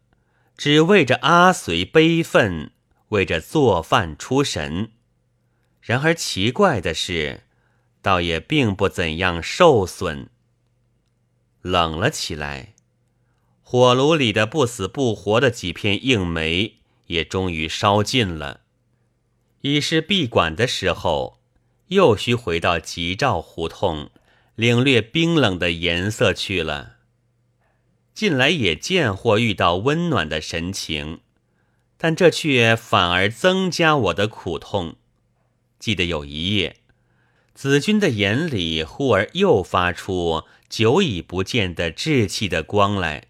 [0.57, 2.71] 只为着阿随悲愤，
[3.09, 4.91] 为着做饭出神。
[5.81, 7.44] 然而奇怪的是，
[8.05, 10.29] 倒也并不怎样受损。
[11.63, 12.75] 冷了起来，
[13.63, 16.75] 火炉里的不死不活的几片硬煤
[17.07, 18.61] 也终于烧尽了。
[19.61, 21.39] 已是闭馆的时候，
[21.87, 24.11] 又需回到吉兆胡同，
[24.53, 26.97] 领略冰冷的颜色去了。
[28.13, 31.21] 近来也见或遇到温暖的神情，
[31.97, 34.97] 但这却反而增加我的苦痛。
[35.79, 36.75] 记得有一夜，
[37.55, 43.29] 子君的眼里忽而又发出久已不见的稚气的光来，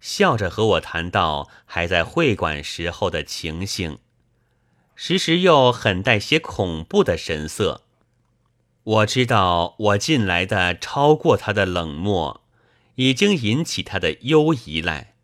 [0.00, 3.98] 笑着和我谈到还在会馆时候的情形，
[4.94, 7.82] 时时又很带些恐怖的神色。
[8.84, 12.40] 我知道我近来的超过他的冷漠。
[12.96, 15.14] 已经引起他的忧疑来，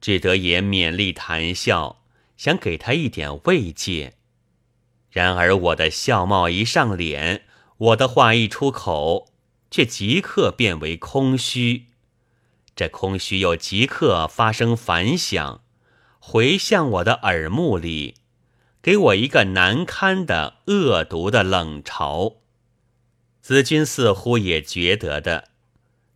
[0.00, 2.04] 只得也勉力谈笑，
[2.36, 4.14] 想给他一点慰藉。
[5.14, 7.42] 然而我的笑貌一上脸，
[7.76, 9.28] 我的话一出口，
[9.70, 11.86] 却即刻变为空虚。
[12.74, 15.62] 这空虚又即刻发生反响，
[16.18, 18.16] 回向我的耳目里，
[18.82, 22.38] 给我一个难堪的、恶毒的冷嘲。
[23.40, 25.50] 子君似乎也觉得的，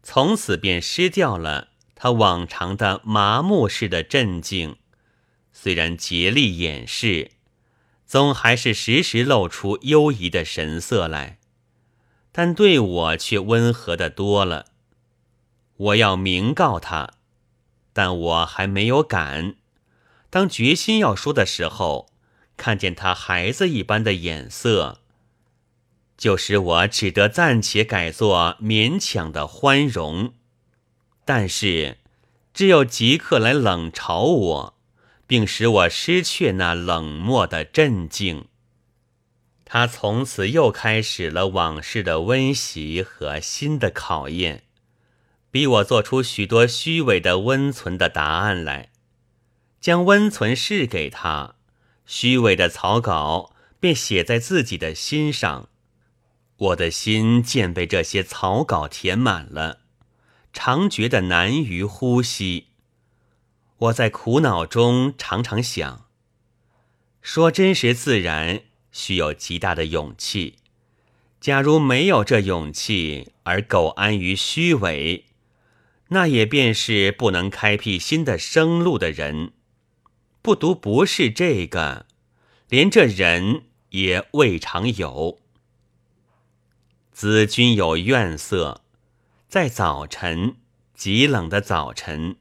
[0.03, 4.75] 从此便失掉了他往常的麻木式的镇静，
[5.53, 7.31] 虽然竭力掩饰。
[8.09, 11.39] 总还是时时露出忧疑的神色来，
[12.33, 14.65] 但对我却温和的多了。
[15.77, 17.11] 我要明告他，
[17.93, 19.57] 但我还没有敢。
[20.31, 22.11] 当决心要说的时候，
[22.57, 25.01] 看见他孩子一般的眼色，
[26.17, 30.33] 就使我只得暂且改作勉强的欢容。
[31.27, 31.99] 但是，
[32.55, 34.78] 只有即刻来冷嘲我。
[35.29, 38.49] 并使我失去那冷漠的镇静。
[39.65, 44.65] 他从此又开始了往事的温习和新的考验，
[45.51, 48.91] 逼我做出许多虚伪的温存的答案来，
[49.79, 51.57] 将温存试给他，
[52.07, 55.69] 虚伪的草稿便写在自己的心上。
[56.57, 59.81] 我的心渐被这些草稿填满了，
[60.55, 62.68] 常觉得难于呼吸。
[63.79, 66.07] 我在苦恼中常常想：
[67.23, 70.57] 说真实自然，需有极大的勇气。
[71.41, 75.27] 假如没有这勇气而苟安于虚伪，
[76.09, 79.53] 那也便是不能开辟新的生路的人。
[80.43, 82.07] 不独不是这个，
[82.69, 85.39] 连这人也未尝有。
[87.13, 88.83] 子君有怨色，
[89.49, 90.57] 在早晨
[90.95, 92.39] 极冷的早晨。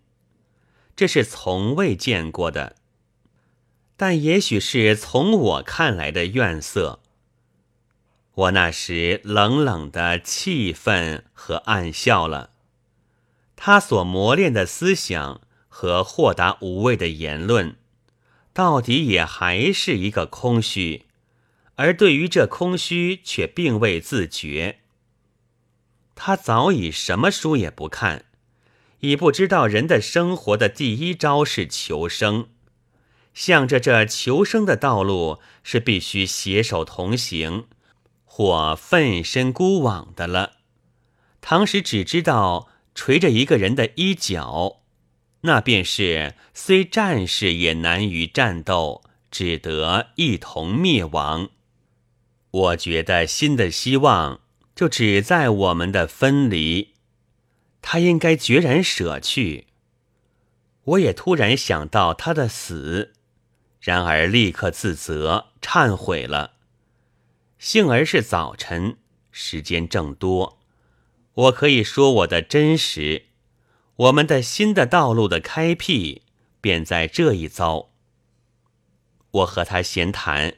[0.97, 2.75] 这是从未见过的，
[3.95, 7.01] 但也许是从我看来的怨色。
[8.33, 12.49] 我那时冷冷的气愤和暗笑了。
[13.55, 17.75] 他所磨练的思想和豁达无畏的言论，
[18.51, 21.05] 到底也还是一个空虚，
[21.75, 24.79] 而对于这空虚却并未自觉。
[26.15, 28.25] 他早已什么书也不看。
[28.99, 32.47] 已不知道人的生活的第一招是求生，
[33.33, 37.65] 向着这求生的道路是必须携手同行，
[38.25, 40.53] 或奋身孤往的了。
[41.41, 44.81] 唐时只知道垂着一个人的衣角，
[45.41, 51.49] 那便是虽战士也难于战斗，只得一同灭亡。
[52.49, 54.41] 我觉得新的希望
[54.75, 56.95] 就只在我们的分离。
[57.89, 59.67] 他应该决然舍去。
[60.83, 63.13] 我也突然想到他的死，
[63.79, 66.55] 然而立刻自责忏悔了。
[67.57, 68.97] 幸而是早晨，
[69.31, 70.59] 时间正多，
[71.33, 73.27] 我可以说我的真实。
[73.95, 76.23] 我们的新的道路的开辟，
[76.59, 77.91] 便在这一遭。
[79.31, 80.57] 我和他闲谈，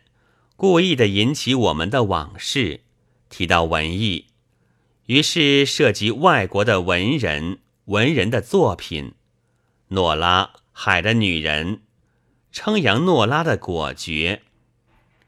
[0.56, 2.82] 故意的引起我们的往事，
[3.30, 4.26] 提到文艺。
[5.10, 9.14] 于是涉及外国的文人、文人的作品，
[9.88, 11.78] 诺拉《海的女人》，
[12.52, 14.44] 称扬诺拉的果决，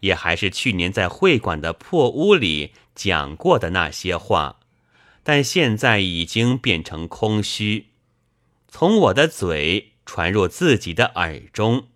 [0.01, 4.59] 也还是去年在会馆的破屋里讲过的那些话，
[5.23, 7.87] 但现在已经变成空虚，
[8.67, 11.87] 从我的嘴传入自己的耳中，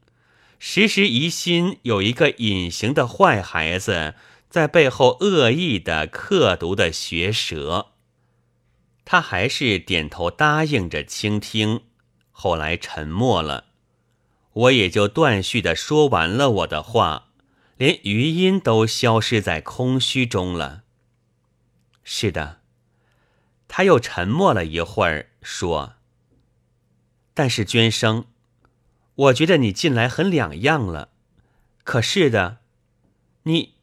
[0.58, 4.16] 时时疑心有一个隐形的坏孩子。
[4.50, 7.88] 在背后恶意的、刻毒的学舌，
[9.04, 11.82] 他还是点头答应着倾听，
[12.32, 13.66] 后来沉默了，
[14.54, 17.28] 我也就断续的说完了我的话，
[17.76, 20.84] 连余音都消失在空虚中了。
[22.04, 22.62] 是的，
[23.68, 25.96] 他又沉默了一会儿，说
[27.36, 28.26] ：“但是娟生，
[29.16, 31.10] 我觉得你近来很两样了。
[31.84, 32.60] 可是的，
[33.44, 33.75] 你。”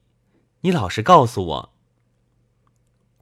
[0.65, 1.75] 你老实告诉我，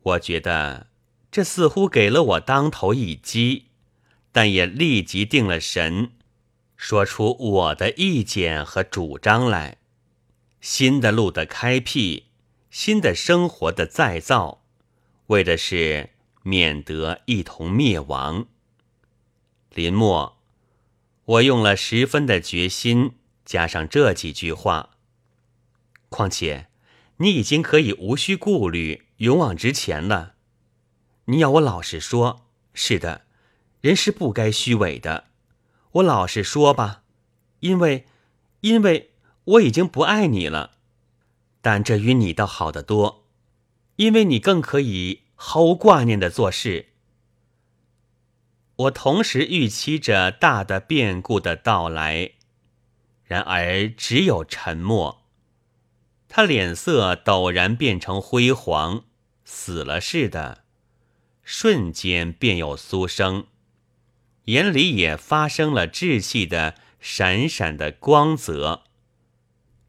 [0.02, 0.88] 我觉得
[1.30, 3.68] 这似乎给了我当头一击，
[4.30, 6.12] 但也立即定了神，
[6.76, 9.78] 说出我的意见和主张来。
[10.60, 12.26] 新的路的开辟，
[12.70, 14.62] 新的生活的再造，
[15.28, 16.10] 为的是
[16.42, 18.48] 免得一同灭亡。
[19.70, 20.36] 临末，
[21.24, 23.12] 我用了十分的决心，
[23.46, 24.90] 加上这几句话。
[26.10, 26.69] 况且。
[27.22, 30.36] 你已经可以无需顾虑，勇往直前了。
[31.26, 33.26] 你要我老实说，是的，
[33.82, 35.24] 人是不该虚伪的。
[35.92, 37.02] 我老实说吧，
[37.60, 38.06] 因为，
[38.60, 39.10] 因为
[39.44, 40.78] 我已经不爱你了。
[41.60, 43.26] 但这与你倒好得多，
[43.96, 46.86] 因为你更可以毫无挂念的做事。
[48.76, 52.32] 我同时预期着大的变故的到来，
[53.24, 55.19] 然而只有沉默。
[56.32, 59.02] 他脸色陡然变成灰黄，
[59.44, 60.62] 死了似的，
[61.42, 63.48] 瞬间便有苏生，
[64.44, 68.84] 眼里也发生了稚气的闪闪的光泽。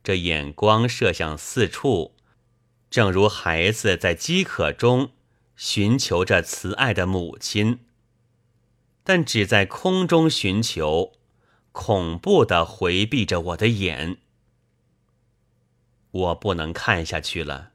[0.04, 2.16] 这眼光射向四处，
[2.90, 5.12] 正如孩子在饥渴中
[5.56, 7.82] 寻求着慈爱的母亲。
[9.04, 11.14] 但只在空中寻求，
[11.72, 14.18] 恐怖的回避着我的眼。
[16.12, 17.72] 我不能看下去了。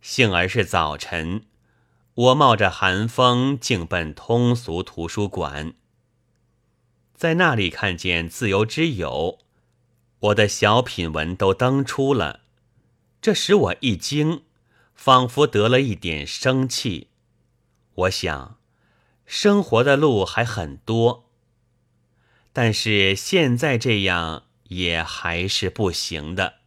[0.00, 1.44] 幸而是早晨，
[2.14, 5.74] 我冒着寒风径奔通俗图书馆，
[7.14, 9.38] 在那里看见自由之友，
[10.20, 12.40] 我的小品文都登出了，
[13.20, 14.42] 这使我一惊，
[14.94, 17.08] 仿佛得了一点生气。
[17.94, 18.56] 我想。
[19.28, 21.28] 生活的路还很多，
[22.52, 26.60] 但是现在这样也还是不行的。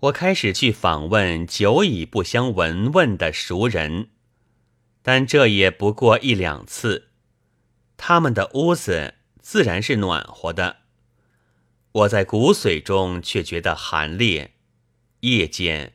[0.00, 4.08] 我开始去访问久已不相闻问的熟人，
[5.02, 7.08] 但这也不过一两次。
[7.98, 10.78] 他们的屋子自然是暖和的，
[11.92, 14.48] 我在骨髓中却觉得寒冽。
[15.20, 15.92] 夜间，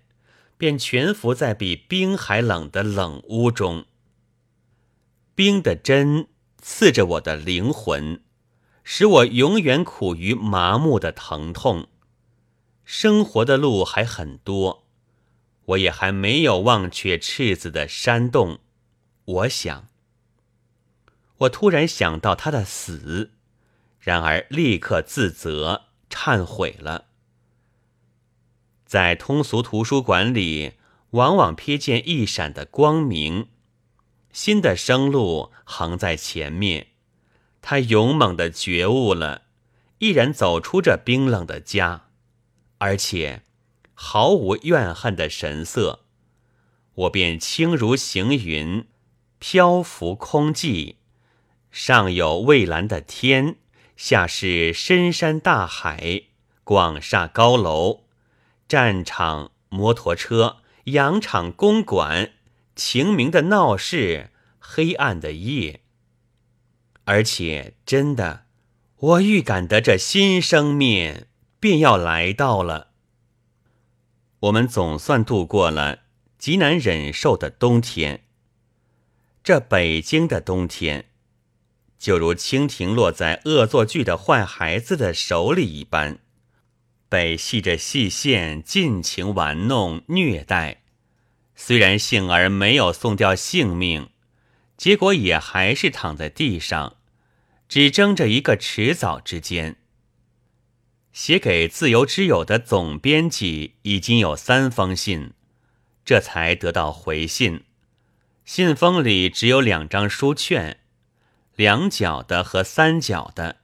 [0.55, 3.85] 便蜷伏在比冰还冷的冷屋中。
[5.33, 6.27] 冰的针
[6.61, 8.21] 刺着我的灵魂，
[8.83, 11.87] 使我永远苦于麻木的疼痛。
[12.85, 14.85] 生活的路还很多，
[15.65, 18.59] 我也还没有忘却赤子的山洞。
[19.25, 19.87] 我想，
[21.39, 23.31] 我突然想到他的死，
[23.99, 27.05] 然而立刻自责忏悔了。
[28.85, 30.73] 在通俗图书馆里，
[31.09, 33.47] 往往瞥见一闪的光明。
[34.31, 36.89] 新的生路横在前面，
[37.63, 39.43] 他勇猛的觉悟了，
[39.97, 42.04] 毅然走出这冰冷的家，
[42.77, 43.43] 而且
[43.93, 46.01] 毫无怨恨的神色。
[46.93, 48.87] 我便轻如行云，
[49.39, 50.95] 漂浮空寂，
[51.71, 53.57] 上有蔚蓝的天，
[53.97, 56.23] 下是深山大海，
[56.63, 58.05] 广厦高楼，
[58.67, 62.31] 战场、摩托车、洋场、公馆。
[62.75, 65.79] 晴明的闹市，黑暗的夜。
[67.05, 68.45] 而且真的，
[68.97, 71.27] 我预感得这新生面
[71.65, 72.89] 便要来到了。
[74.41, 76.01] 我们总算度过了
[76.37, 78.21] 极难忍受的冬天。
[79.43, 81.09] 这北京的冬天，
[81.97, 86.19] 就如蜻蜓落在恶作剧的坏孩子的手里一般，
[87.09, 90.83] 被系着细线尽情玩弄虐待。
[91.55, 94.09] 虽然幸而没有送掉性命，
[94.77, 96.97] 结果也还是躺在地上，
[97.67, 99.77] 只争着一个迟早之间。
[101.15, 105.31] 写给自由之友的总编辑已经有三封信，
[106.03, 107.63] 这才得到回信。
[108.43, 110.81] 信封里只有两张书券，
[111.55, 113.59] 两角的和三角的，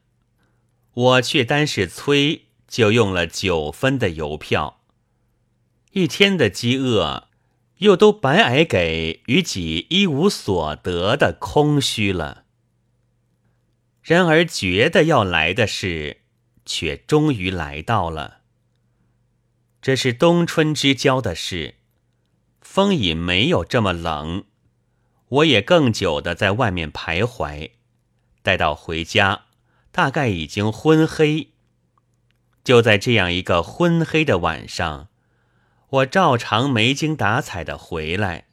[0.94, 4.80] 我却单是催就用了九分的邮票。
[5.92, 7.28] 一天的饥饿。
[7.82, 12.44] 又都白挨给与己一无所得的空虚了。
[14.04, 16.21] 然而觉得要来的是，
[16.72, 18.40] 却终于来到了。
[19.82, 21.76] 这是冬春之交的事，
[22.62, 24.46] 风已没有这么冷，
[25.28, 27.72] 我也更久的在外面徘徊。
[28.42, 29.48] 待到回家，
[29.92, 31.50] 大概已经昏黑。
[32.64, 35.10] 就在这样一个昏黑的晚上。
[35.90, 38.46] 我照常没精打采的回来，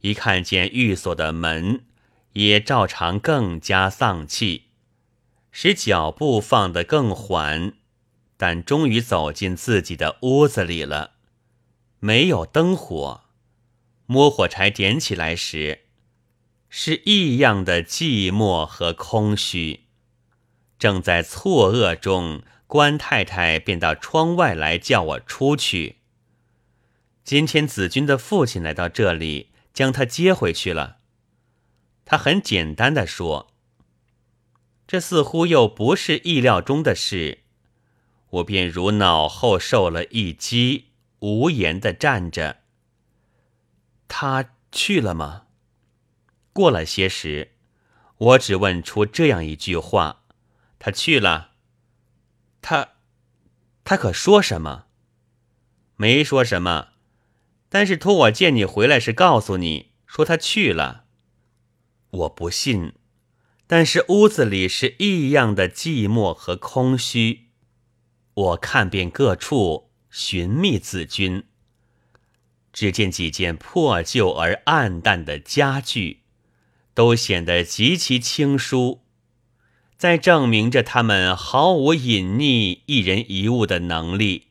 [0.00, 1.84] 一看见寓所的门，
[2.32, 4.69] 也照常更加丧气，
[5.52, 7.72] 使脚步放得更缓，
[8.36, 11.12] 但终于走进自己的屋子里了。
[11.98, 13.24] 没有灯火，
[14.06, 15.80] 摸火柴点起来时，
[16.68, 19.86] 是异样的寂寞和空虚。
[20.78, 25.96] 正在错愕中，关太太便到窗外来叫我出去。
[27.22, 30.96] 今天子君的父亲来到这里，将他接回去了。
[32.06, 33.49] 他很简单的说
[34.90, 37.44] ：“这似乎又不是意料中的事。”
[38.30, 40.86] 我便如脑后受了一击，
[41.20, 42.62] 无言的站着。
[44.08, 45.46] 他去了吗？
[46.52, 47.52] 过了些时，
[48.18, 50.24] 我只问出这样一句话
[50.80, 51.52] ：“他去了。
[52.60, 52.94] 他，
[53.84, 54.86] 他可说什么？
[55.94, 56.88] 没说什么，
[57.68, 61.04] 但是托我见你回来时告诉你说他去了。
[62.10, 62.94] 我不信，
[63.72, 67.50] 但是屋子里是异样的寂寞和空虚。
[68.34, 71.44] 我看遍各处寻觅子君，
[72.72, 76.22] 只见几件破旧而暗淡的家具，
[76.94, 79.04] 都显得极其清疏。
[79.96, 84.48] 在证明着他们毫无隐匿一人一物的能力。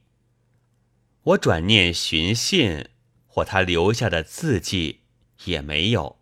[1.23, 2.85] 我转念寻信
[3.27, 5.01] 或他留下的字迹
[5.43, 6.18] 也没有，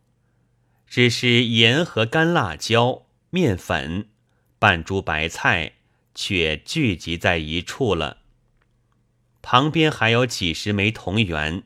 [0.88, 4.10] 只是盐和干辣椒、面粉、
[4.58, 5.74] 半株白菜
[6.16, 8.18] 却聚集在一处了。
[9.42, 11.64] 旁边还有几十枚铜元，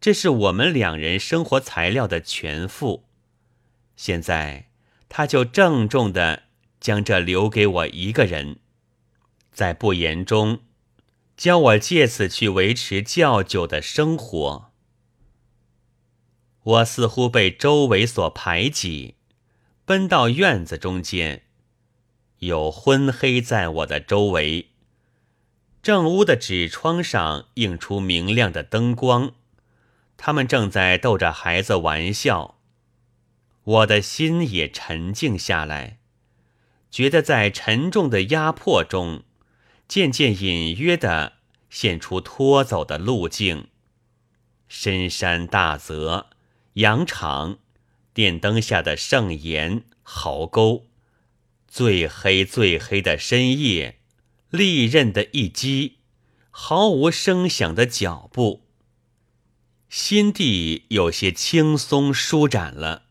[0.00, 3.04] 这是我们两人生活材料的全副。
[3.96, 4.68] 现在
[5.08, 6.44] 他就郑重的。
[6.80, 8.56] 将这留给我一个人，
[9.52, 10.62] 在不言中，
[11.36, 14.69] 教我借此去维持较久的生活。
[16.70, 19.16] 我似乎被周围所排挤，
[19.84, 21.42] 奔到院子中间，
[22.38, 24.68] 有昏黑在我的周围。
[25.82, 29.32] 正屋的纸窗上映出明亮的灯光，
[30.16, 32.58] 他们正在逗着孩子玩笑。
[33.64, 35.98] 我的心也沉静下来。
[36.90, 39.22] 觉得在沉重的压迫中，
[39.88, 41.34] 渐渐隐约的
[41.68, 43.68] 现出拖走的路径。
[44.68, 46.29] 深山大泽、
[46.74, 47.58] 羊场、
[48.12, 50.86] 电灯下的圣岩、壕沟，
[51.68, 53.98] 最黑最黑的深夜，
[54.50, 55.98] 利刃的一击，
[56.50, 58.66] 毫无声响的脚步。
[59.88, 63.04] 心地有些轻松舒展了，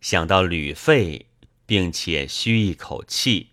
[0.00, 1.26] 想到旅费。
[1.68, 3.48] 并且吁一口气，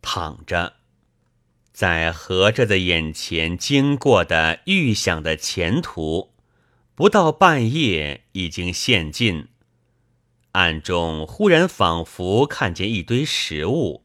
[0.00, 0.76] 躺着，
[1.74, 6.29] 在合着的眼前经过的预想的前途，
[7.00, 9.48] 不到半夜已经陷进。
[10.52, 14.04] 暗中忽然仿佛看见一堆食物，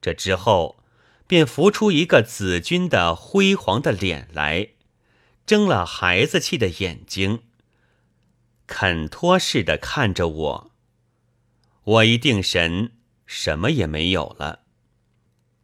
[0.00, 0.78] 这之后
[1.26, 4.68] 便浮出一个子君的辉煌的脸来，
[5.44, 7.42] 睁了孩子气的眼睛，
[8.68, 10.70] 恳托似的看着我。
[11.82, 12.92] 我一定神，
[13.26, 14.60] 什么也没有了，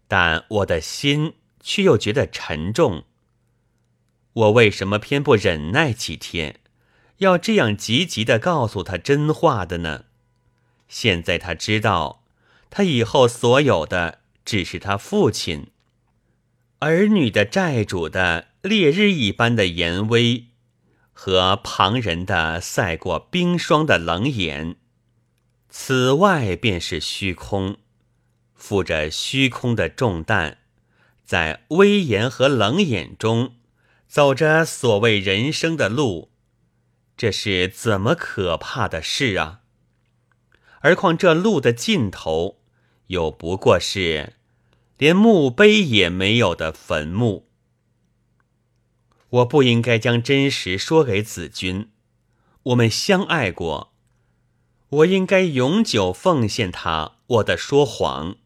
[0.08, 3.04] 但我的心却又觉得沉重。
[4.37, 6.61] 我为什么偏不忍耐几天，
[7.18, 10.05] 要这样急急的告诉他真话的呢？
[10.89, 12.22] 现在他知道，
[12.68, 15.68] 他以后所有的只是他父亲、
[16.80, 20.45] 儿女的债主的烈日一般的严威，
[21.14, 24.76] 和旁人的赛过冰霜的冷眼。
[25.70, 27.78] 此外便是虚空，
[28.55, 30.59] 负着虚空的重担，
[31.24, 33.55] 在威严和冷眼中
[34.09, 36.30] 走着所谓人生的路，
[37.16, 39.61] 这是怎么可怕的事啊！
[40.80, 42.61] 而况这路的尽头，
[43.09, 44.34] 又不过是
[44.98, 47.48] 连墓碑也没有的坟墓。
[49.28, 51.90] 我不应该将真实说给子君，
[52.62, 53.92] 我们相爱过。
[54.88, 58.36] 我应该永久奉献他我的说谎。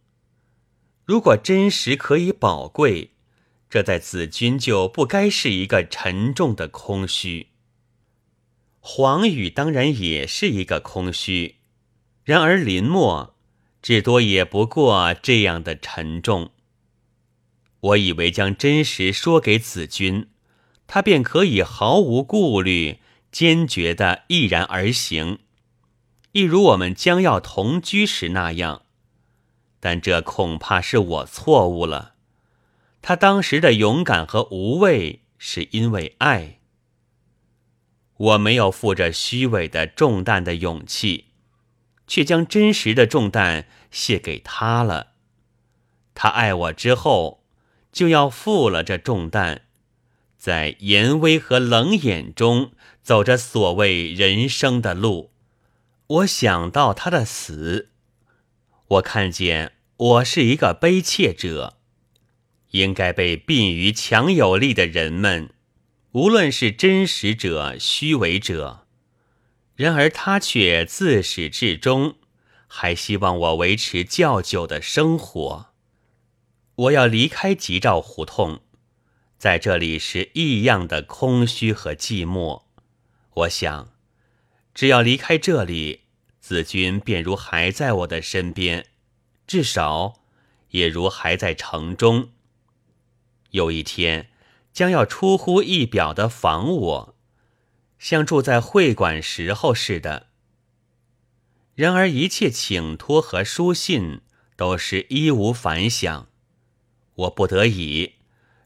[1.04, 3.12] 如果真实可以宝贵，
[3.70, 7.46] 这在子君就不该是一个沉重的空虚。
[8.80, 11.56] 黄语当然也是一个空虚，
[12.24, 13.36] 然而林默
[13.80, 16.50] 至多也不过这样的沉重。
[17.80, 20.28] 我以为将真实说给子君，
[20.86, 22.98] 他便可以毫无顾虑、
[23.30, 25.38] 坚决的毅然而行。
[26.32, 28.82] 一如我们将要同居时那样，
[29.78, 32.14] 但这恐怕是我错误了。
[33.02, 36.60] 他当时的勇敢和无畏，是因为爱。
[38.16, 41.28] 我没有负着虚伪的重担的勇气，
[42.06, 45.14] 却将真实的重担卸给他了。
[46.14, 47.42] 他爱我之后，
[47.90, 49.62] 就要负了这重担，
[50.36, 52.72] 在严威和冷眼中
[53.02, 55.32] 走着所谓人生的路。
[56.06, 57.88] 我想到他的死，
[58.88, 61.78] 我看见我是一个悲切者，
[62.70, 65.52] 应该被殡于强有力的人们，
[66.12, 68.86] 无论是真实者、虚伪者。
[69.76, 72.16] 然而他却自始至终
[72.66, 75.66] 还希望我维持较久的生活。
[76.74, 78.60] 我要离开吉兆胡同，
[79.38, 82.62] 在这里是异样的空虚和寂寞。
[83.34, 83.92] 我想。
[84.72, 86.02] 只要离开这里，
[86.38, 88.86] 子君便如还在我的身边，
[89.46, 90.20] 至少
[90.70, 92.30] 也如还在城中。
[93.50, 94.30] 有一天
[94.72, 97.14] 将要出乎意表的访我，
[97.98, 100.28] 像住在会馆时候似的。
[101.74, 104.20] 然而一切请托和书信
[104.56, 106.28] 都是一无反响，
[107.14, 108.16] 我不得已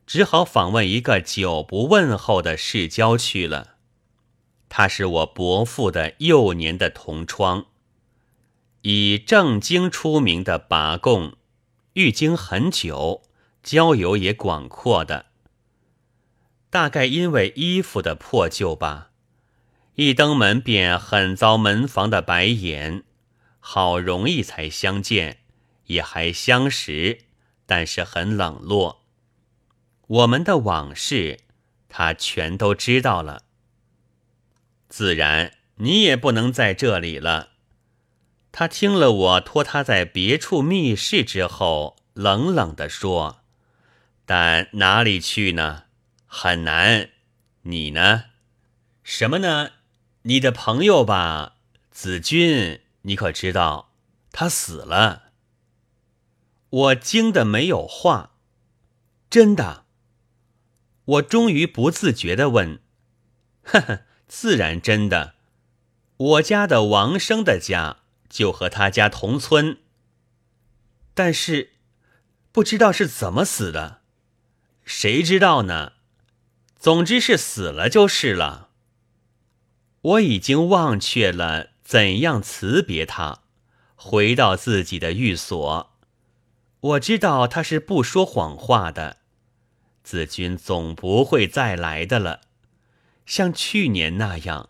[0.06, 3.76] 只好访问一个久不问候的世交去了。
[4.68, 7.66] 他是我伯父的幼年的同窗，
[8.82, 11.36] 以正经出名的拔贡，
[11.92, 13.22] 寓经很久，
[13.64, 15.26] 交友也广阔的。
[16.70, 19.10] 大概因为衣服的破旧吧，
[19.94, 23.02] 一登门便很遭门房的白眼。
[23.58, 25.38] 好容易才相见，
[25.86, 27.20] 也还相识，
[27.64, 29.06] 但是很冷落。
[30.06, 31.38] 我们的往事，
[31.88, 33.44] 他全都知道了。
[34.90, 37.52] 自然，你也不能在这里了。
[38.52, 43.40] 他听了我托他在别处密室之后，冷冷地说
[44.26, 45.84] ：“但哪里去呢？
[46.26, 47.10] 很难。
[47.62, 48.24] 你呢？
[49.02, 49.70] 什么呢？
[50.22, 51.56] 你的朋友吧，
[51.90, 52.80] 子君。
[53.02, 53.92] 你可知道，
[54.32, 55.32] 他死了。
[56.70, 58.32] 我惊得没有话。
[59.28, 59.84] 真的。
[61.04, 62.80] 我终于不自觉地问
[63.64, 65.34] ：“呵呵。”自然真的，
[66.16, 67.98] 我家的王生的家
[68.28, 69.78] 就和他家同村。
[71.12, 71.74] 但是
[72.50, 74.00] 不知道是怎么死的，
[74.84, 75.92] 谁知道呢？
[76.78, 78.68] 总之是死了就是了。
[80.02, 83.40] 我已经忘却了怎样辞别他，
[83.94, 85.90] 回到自己的寓所。
[86.80, 89.16] 我知道他是不说谎话的，
[90.02, 92.42] 子君总不会再来的了。
[93.24, 94.68] 像去年那样，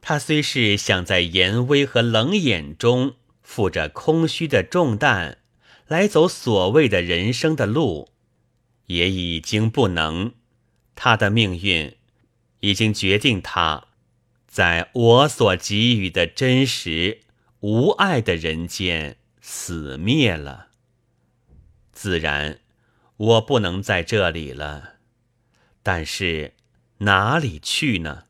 [0.00, 5.38] 他虽是想在严威和冷眼中负着空虚的重担
[5.88, 8.12] 来走所谓的人生的路，
[8.90, 10.34] 也已经不能。
[10.94, 11.96] 他的命运
[12.60, 13.86] 已经决定，他
[14.46, 17.20] 在我所给予的真实
[17.60, 20.68] 无爱的人间死灭了。
[21.92, 22.60] 自然，
[23.16, 24.96] 我不能在这里了，
[25.82, 26.54] 但是。
[27.02, 28.24] 哪里去呢？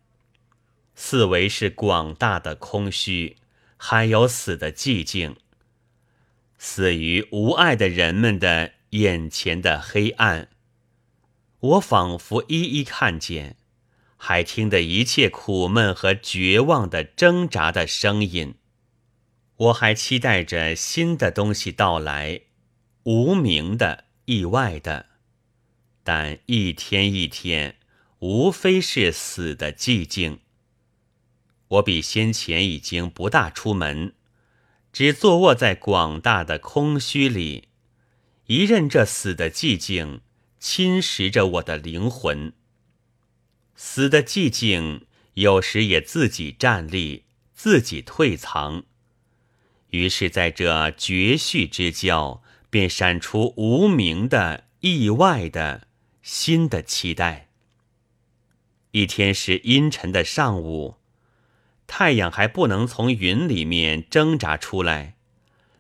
[0.95, 3.37] 四围是广大的空虚，
[3.77, 5.35] 还有死的寂静。
[6.57, 10.50] 死于无爱的人们的眼前的黑暗，
[11.61, 13.57] 我仿佛一一看见，
[14.17, 18.55] 还听得一切苦闷和绝望的挣扎的声音。
[19.57, 22.41] 我还期待着新的东西到来，
[23.05, 25.07] 无名的、意外的，
[26.03, 27.77] 但一天一天。
[28.21, 30.41] 无非是死的寂静。
[31.69, 34.13] 我比先前已经不大出门，
[34.93, 37.69] 只坐卧在广大的空虚里，
[38.45, 40.21] 一任这死的寂静
[40.61, 42.53] 侵蚀着我的灵魂。
[43.75, 48.85] 死的寂静有时也自己站立，自己退藏。
[49.89, 55.89] 于是，在这绝续之交，便闪出无名的、意外的
[56.23, 57.49] 新的期待。
[58.93, 60.97] 一天是阴沉的上午，
[61.87, 65.17] 太阳还不能从云里面挣扎出来，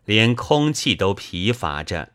[0.04, 2.12] 连空气都疲乏着。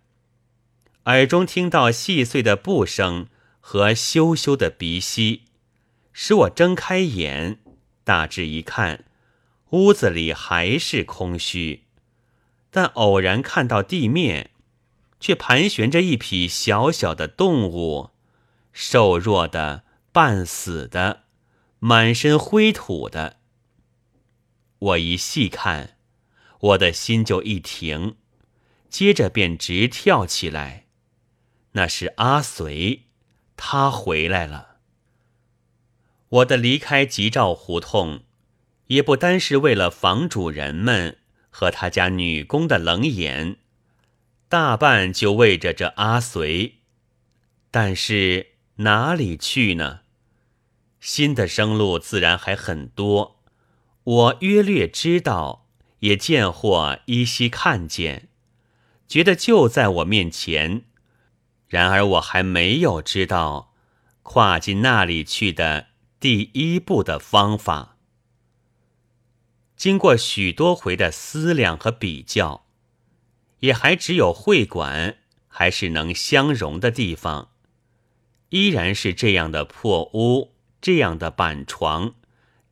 [1.06, 3.28] 耳中听到细碎的步声
[3.60, 5.44] 和咻咻的鼻息，
[6.14, 7.60] 使我睁开眼，
[8.04, 9.06] 大致一看，
[9.72, 11.84] 屋子里还是空虚，
[12.70, 14.52] 但偶然看到地面，
[15.20, 18.12] 却盘旋着一匹小小的动物，
[18.72, 19.84] 瘦弱的。
[20.16, 21.24] 半死的，
[21.80, 23.36] 满身灰土的。
[24.80, 25.98] 我一细看，
[26.62, 28.16] 我的心就一停，
[28.90, 30.85] 接着便直跳起来。
[31.76, 33.04] 那是阿随，
[33.58, 34.78] 他回来了。
[36.30, 38.22] 我的离开吉兆胡同，
[38.88, 41.18] 也不单是为了房主人们
[41.50, 43.58] 和他家女工的冷眼，
[44.48, 46.76] 大半就为着这阿随。
[47.70, 50.02] 但是哪里去呢？
[51.02, 53.44] 新的生路自然还很多，
[54.04, 55.68] 我约略知道，
[56.00, 58.30] 也见或依稀看见，
[59.10, 60.86] 觉得就在我面前。
[61.76, 63.74] 然而我还没有知道
[64.24, 65.88] 跨进那里去的
[66.22, 67.98] 第一步的方法。
[69.76, 72.64] 经过许多回的思量和比较，
[73.60, 75.18] 也还只有会馆
[75.50, 77.50] 还是能相容的地方，
[78.52, 80.54] 依然是这样的破屋。
[80.80, 82.14] 这样的板床，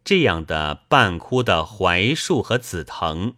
[0.06, 3.34] 这样的半枯的槐树和紫藤，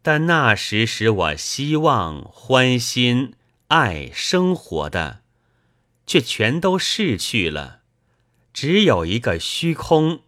[0.00, 3.34] 但那时使我希望、欢心、
[3.70, 5.22] 爱生活的，
[6.04, 7.82] 却全都逝去了，
[8.52, 10.22] 只有一个虚空。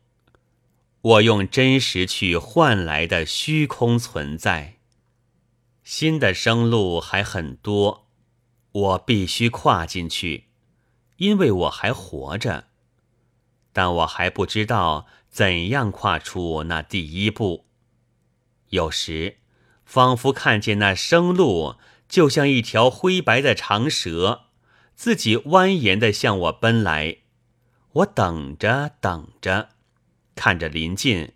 [1.00, 4.76] 我用真实去换来的虚空存在。
[5.82, 8.06] 新的生路还很多，
[8.70, 10.44] 我必须跨进去，
[11.16, 12.68] 因为我还活着。
[13.72, 17.66] 但我还不知道怎样跨出那第一步。
[18.68, 19.38] 有时，
[19.84, 21.74] 仿佛看见那生路
[22.12, 24.42] 就像一条灰白的长蛇，
[24.94, 27.16] 自己蜿蜒的向我奔来。
[27.92, 29.70] 我等着等着，
[30.34, 31.32] 看着临近，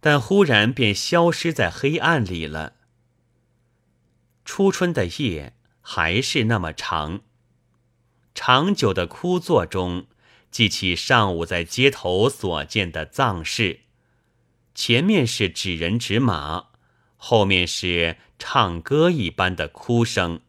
[0.00, 2.72] 但忽然便消失在黑暗里了。
[4.44, 7.20] 初春的夜还是那么长，
[8.34, 10.08] 长久的枯坐中，
[10.50, 13.82] 记起上午在街头所见的藏事。
[14.74, 16.70] 前面是纸人纸马，
[17.16, 20.40] 后面是唱歌一般的哭声。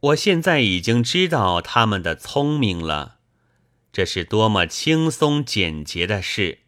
[0.00, 3.18] 我现在已经知道他们的聪明了，
[3.92, 6.58] 这是多么轻松简洁的事。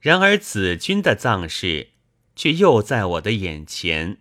[0.00, 1.90] 然而子君的葬事
[2.34, 4.18] 却又在我的眼前。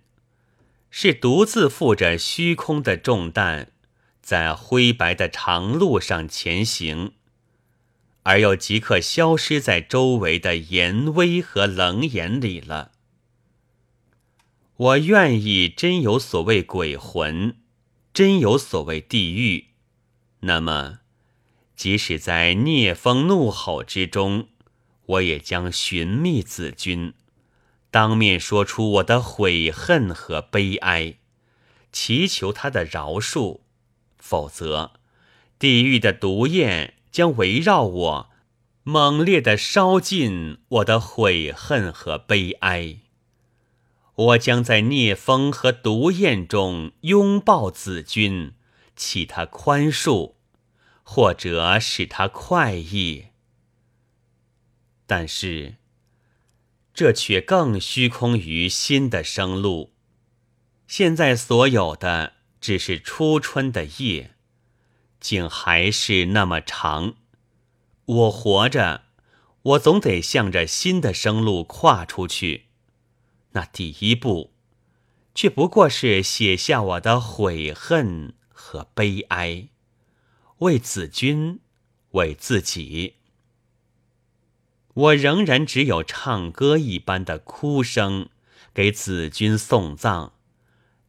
[0.93, 3.69] 是独自负着虚空的重担，
[4.21, 7.13] 在灰白的长路上前行，
[8.23, 12.91] 而又即刻消失在周围的严威和冷眼里了。
[14.81, 17.55] 我愿意真有所谓鬼魂，
[18.15, 19.67] 真有所谓地狱，
[20.39, 21.01] 那么，
[21.75, 24.47] 即使在聂风怒吼之中，
[25.05, 27.13] 我也将寻觅子君。
[27.91, 31.17] 当面说出我的悔恨和悲哀，
[31.91, 33.59] 祈求他的饶恕，
[34.17, 34.93] 否则，
[35.59, 38.29] 地狱的毒焰将围绕我，
[38.81, 42.97] 猛烈的烧尽我的悔恨和悲哀。
[44.21, 48.53] 我将在聂风和毒焰中拥抱子君，
[48.95, 50.33] 祈他宽恕，
[51.01, 53.27] 或者使他快意。
[55.07, 55.75] 但是。
[56.93, 59.93] 这却更虚空于新的生路。
[60.87, 64.35] 现在所有的只是初春的夜，
[65.21, 67.15] 竟还是那么长。
[68.03, 69.03] 我活着，
[69.61, 72.70] 我总得向着新的生路跨出去。
[73.51, 74.51] 那第一步，
[75.35, 79.67] 却不过是写下我的悔恨和悲哀，
[80.59, 81.59] 为子君，
[82.11, 83.15] 为自己。
[84.93, 88.29] 我仍然只有唱歌一般的哭声，
[88.73, 90.33] 给子君送葬，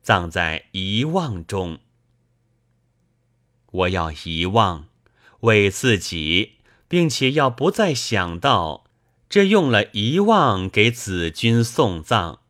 [0.00, 1.80] 葬在遗忘中。
[3.70, 4.86] 我要遗忘，
[5.40, 8.84] 为自己，并且要不再想到
[9.32, 12.40] 这用了遗忘给子君送葬。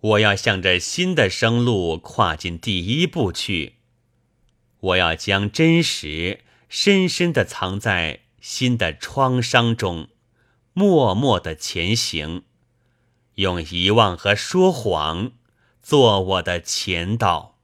[0.00, 3.74] 我要向着新的生路跨进第一步去。
[4.80, 10.08] 我要将真实深深的藏在新的创伤中。
[10.72, 12.44] 默默的前行，
[13.34, 15.32] 用遗忘和说谎
[15.82, 17.58] 做我的前导。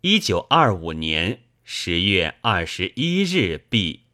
[0.00, 4.05] 一九二五年十月二十一日毕。